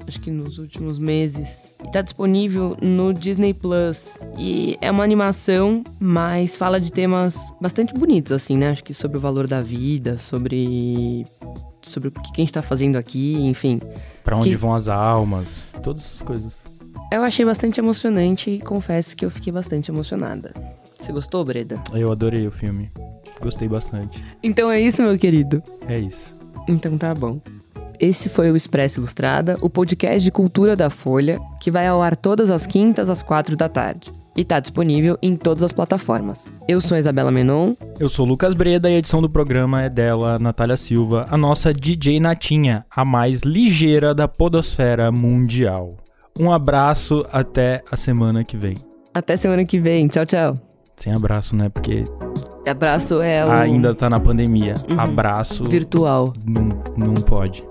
acho 0.06 0.20
que 0.20 0.30
nos 0.30 0.58
últimos 0.58 0.98
meses. 0.98 1.62
E 1.82 1.90
tá 1.90 2.02
disponível 2.02 2.76
no 2.82 3.10
Disney 3.14 3.54
Plus. 3.54 4.18
E 4.38 4.76
é 4.82 4.90
uma 4.90 5.02
animação, 5.02 5.82
mas 5.98 6.58
fala 6.58 6.78
de 6.78 6.92
temas 6.92 7.38
bastante 7.58 7.94
bonitos, 7.94 8.32
assim, 8.32 8.54
né? 8.58 8.68
Acho 8.68 8.84
que 8.84 8.92
sobre 8.92 9.16
o 9.16 9.20
valor 9.22 9.46
da 9.46 9.62
vida, 9.62 10.18
sobre. 10.18 11.24
sobre 11.80 12.08
o 12.08 12.12
que 12.12 12.20
a 12.34 12.36
gente 12.36 12.52
tá 12.52 12.60
fazendo 12.60 12.96
aqui, 12.96 13.34
enfim. 13.46 13.80
Pra 14.22 14.36
onde 14.36 14.50
Que- 14.50 14.56
vão 14.56 14.74
as 14.74 14.88
almas? 14.88 15.64
Todas 15.82 16.02
essas 16.02 16.20
coisas. 16.20 16.73
Eu 17.12 17.22
achei 17.22 17.44
bastante 17.44 17.80
emocionante 17.80 18.50
e 18.50 18.60
confesso 18.60 19.16
que 19.16 19.24
eu 19.24 19.30
fiquei 19.30 19.52
bastante 19.52 19.90
emocionada. 19.90 20.52
Você 20.98 21.12
gostou, 21.12 21.44
Breda? 21.44 21.80
Eu 21.92 22.10
adorei 22.10 22.46
o 22.46 22.50
filme. 22.50 22.88
Gostei 23.40 23.68
bastante. 23.68 24.24
Então 24.42 24.70
é 24.70 24.80
isso, 24.80 25.02
meu 25.02 25.18
querido. 25.18 25.62
É 25.86 25.98
isso. 25.98 26.36
Então 26.68 26.96
tá 26.96 27.14
bom. 27.14 27.40
Esse 28.00 28.28
foi 28.28 28.50
o 28.50 28.56
Expresso 28.56 29.00
Ilustrada, 29.00 29.56
o 29.60 29.70
podcast 29.70 30.22
de 30.22 30.30
cultura 30.30 30.74
da 30.74 30.90
Folha, 30.90 31.38
que 31.60 31.70
vai 31.70 31.86
ao 31.86 32.02
ar 32.02 32.16
todas 32.16 32.50
as 32.50 32.66
quintas 32.66 33.08
às 33.08 33.22
quatro 33.22 33.56
da 33.56 33.68
tarde. 33.68 34.10
E 34.36 34.44
tá 34.44 34.58
disponível 34.58 35.16
em 35.22 35.36
todas 35.36 35.62
as 35.62 35.70
plataformas. 35.70 36.50
Eu 36.66 36.80
sou 36.80 36.96
a 36.96 36.98
Isabela 36.98 37.30
Menon. 37.30 37.74
Eu 38.00 38.08
sou 38.08 38.26
o 38.26 38.28
Lucas 38.28 38.52
Breda 38.52 38.90
e 38.90 38.96
a 38.96 38.98
edição 38.98 39.22
do 39.22 39.30
programa 39.30 39.82
é 39.82 39.88
dela, 39.88 40.40
Natália 40.40 40.76
Silva, 40.76 41.26
a 41.30 41.36
nossa 41.36 41.72
DJ 41.72 42.18
Natinha, 42.18 42.84
a 42.90 43.04
mais 43.04 43.42
ligeira 43.42 44.12
da 44.12 44.26
podosfera 44.26 45.12
mundial. 45.12 45.96
Um 46.38 46.50
abraço, 46.50 47.24
até 47.32 47.82
a 47.90 47.96
semana 47.96 48.42
que 48.42 48.56
vem. 48.56 48.74
Até 49.14 49.36
semana 49.36 49.64
que 49.64 49.78
vem. 49.78 50.08
Tchau, 50.08 50.26
tchau. 50.26 50.54
Sem 50.96 51.12
abraço, 51.12 51.54
né? 51.54 51.68
Porque 51.68 52.04
Abraço 52.66 53.20
é 53.20 53.44
o... 53.44 53.50
ainda 53.52 53.94
tá 53.94 54.08
na 54.08 54.18
pandemia. 54.18 54.74
Uhum. 54.88 54.98
Abraço 54.98 55.64
virtual. 55.64 56.32
não, 56.44 56.82
não 56.96 57.14
pode. 57.14 57.62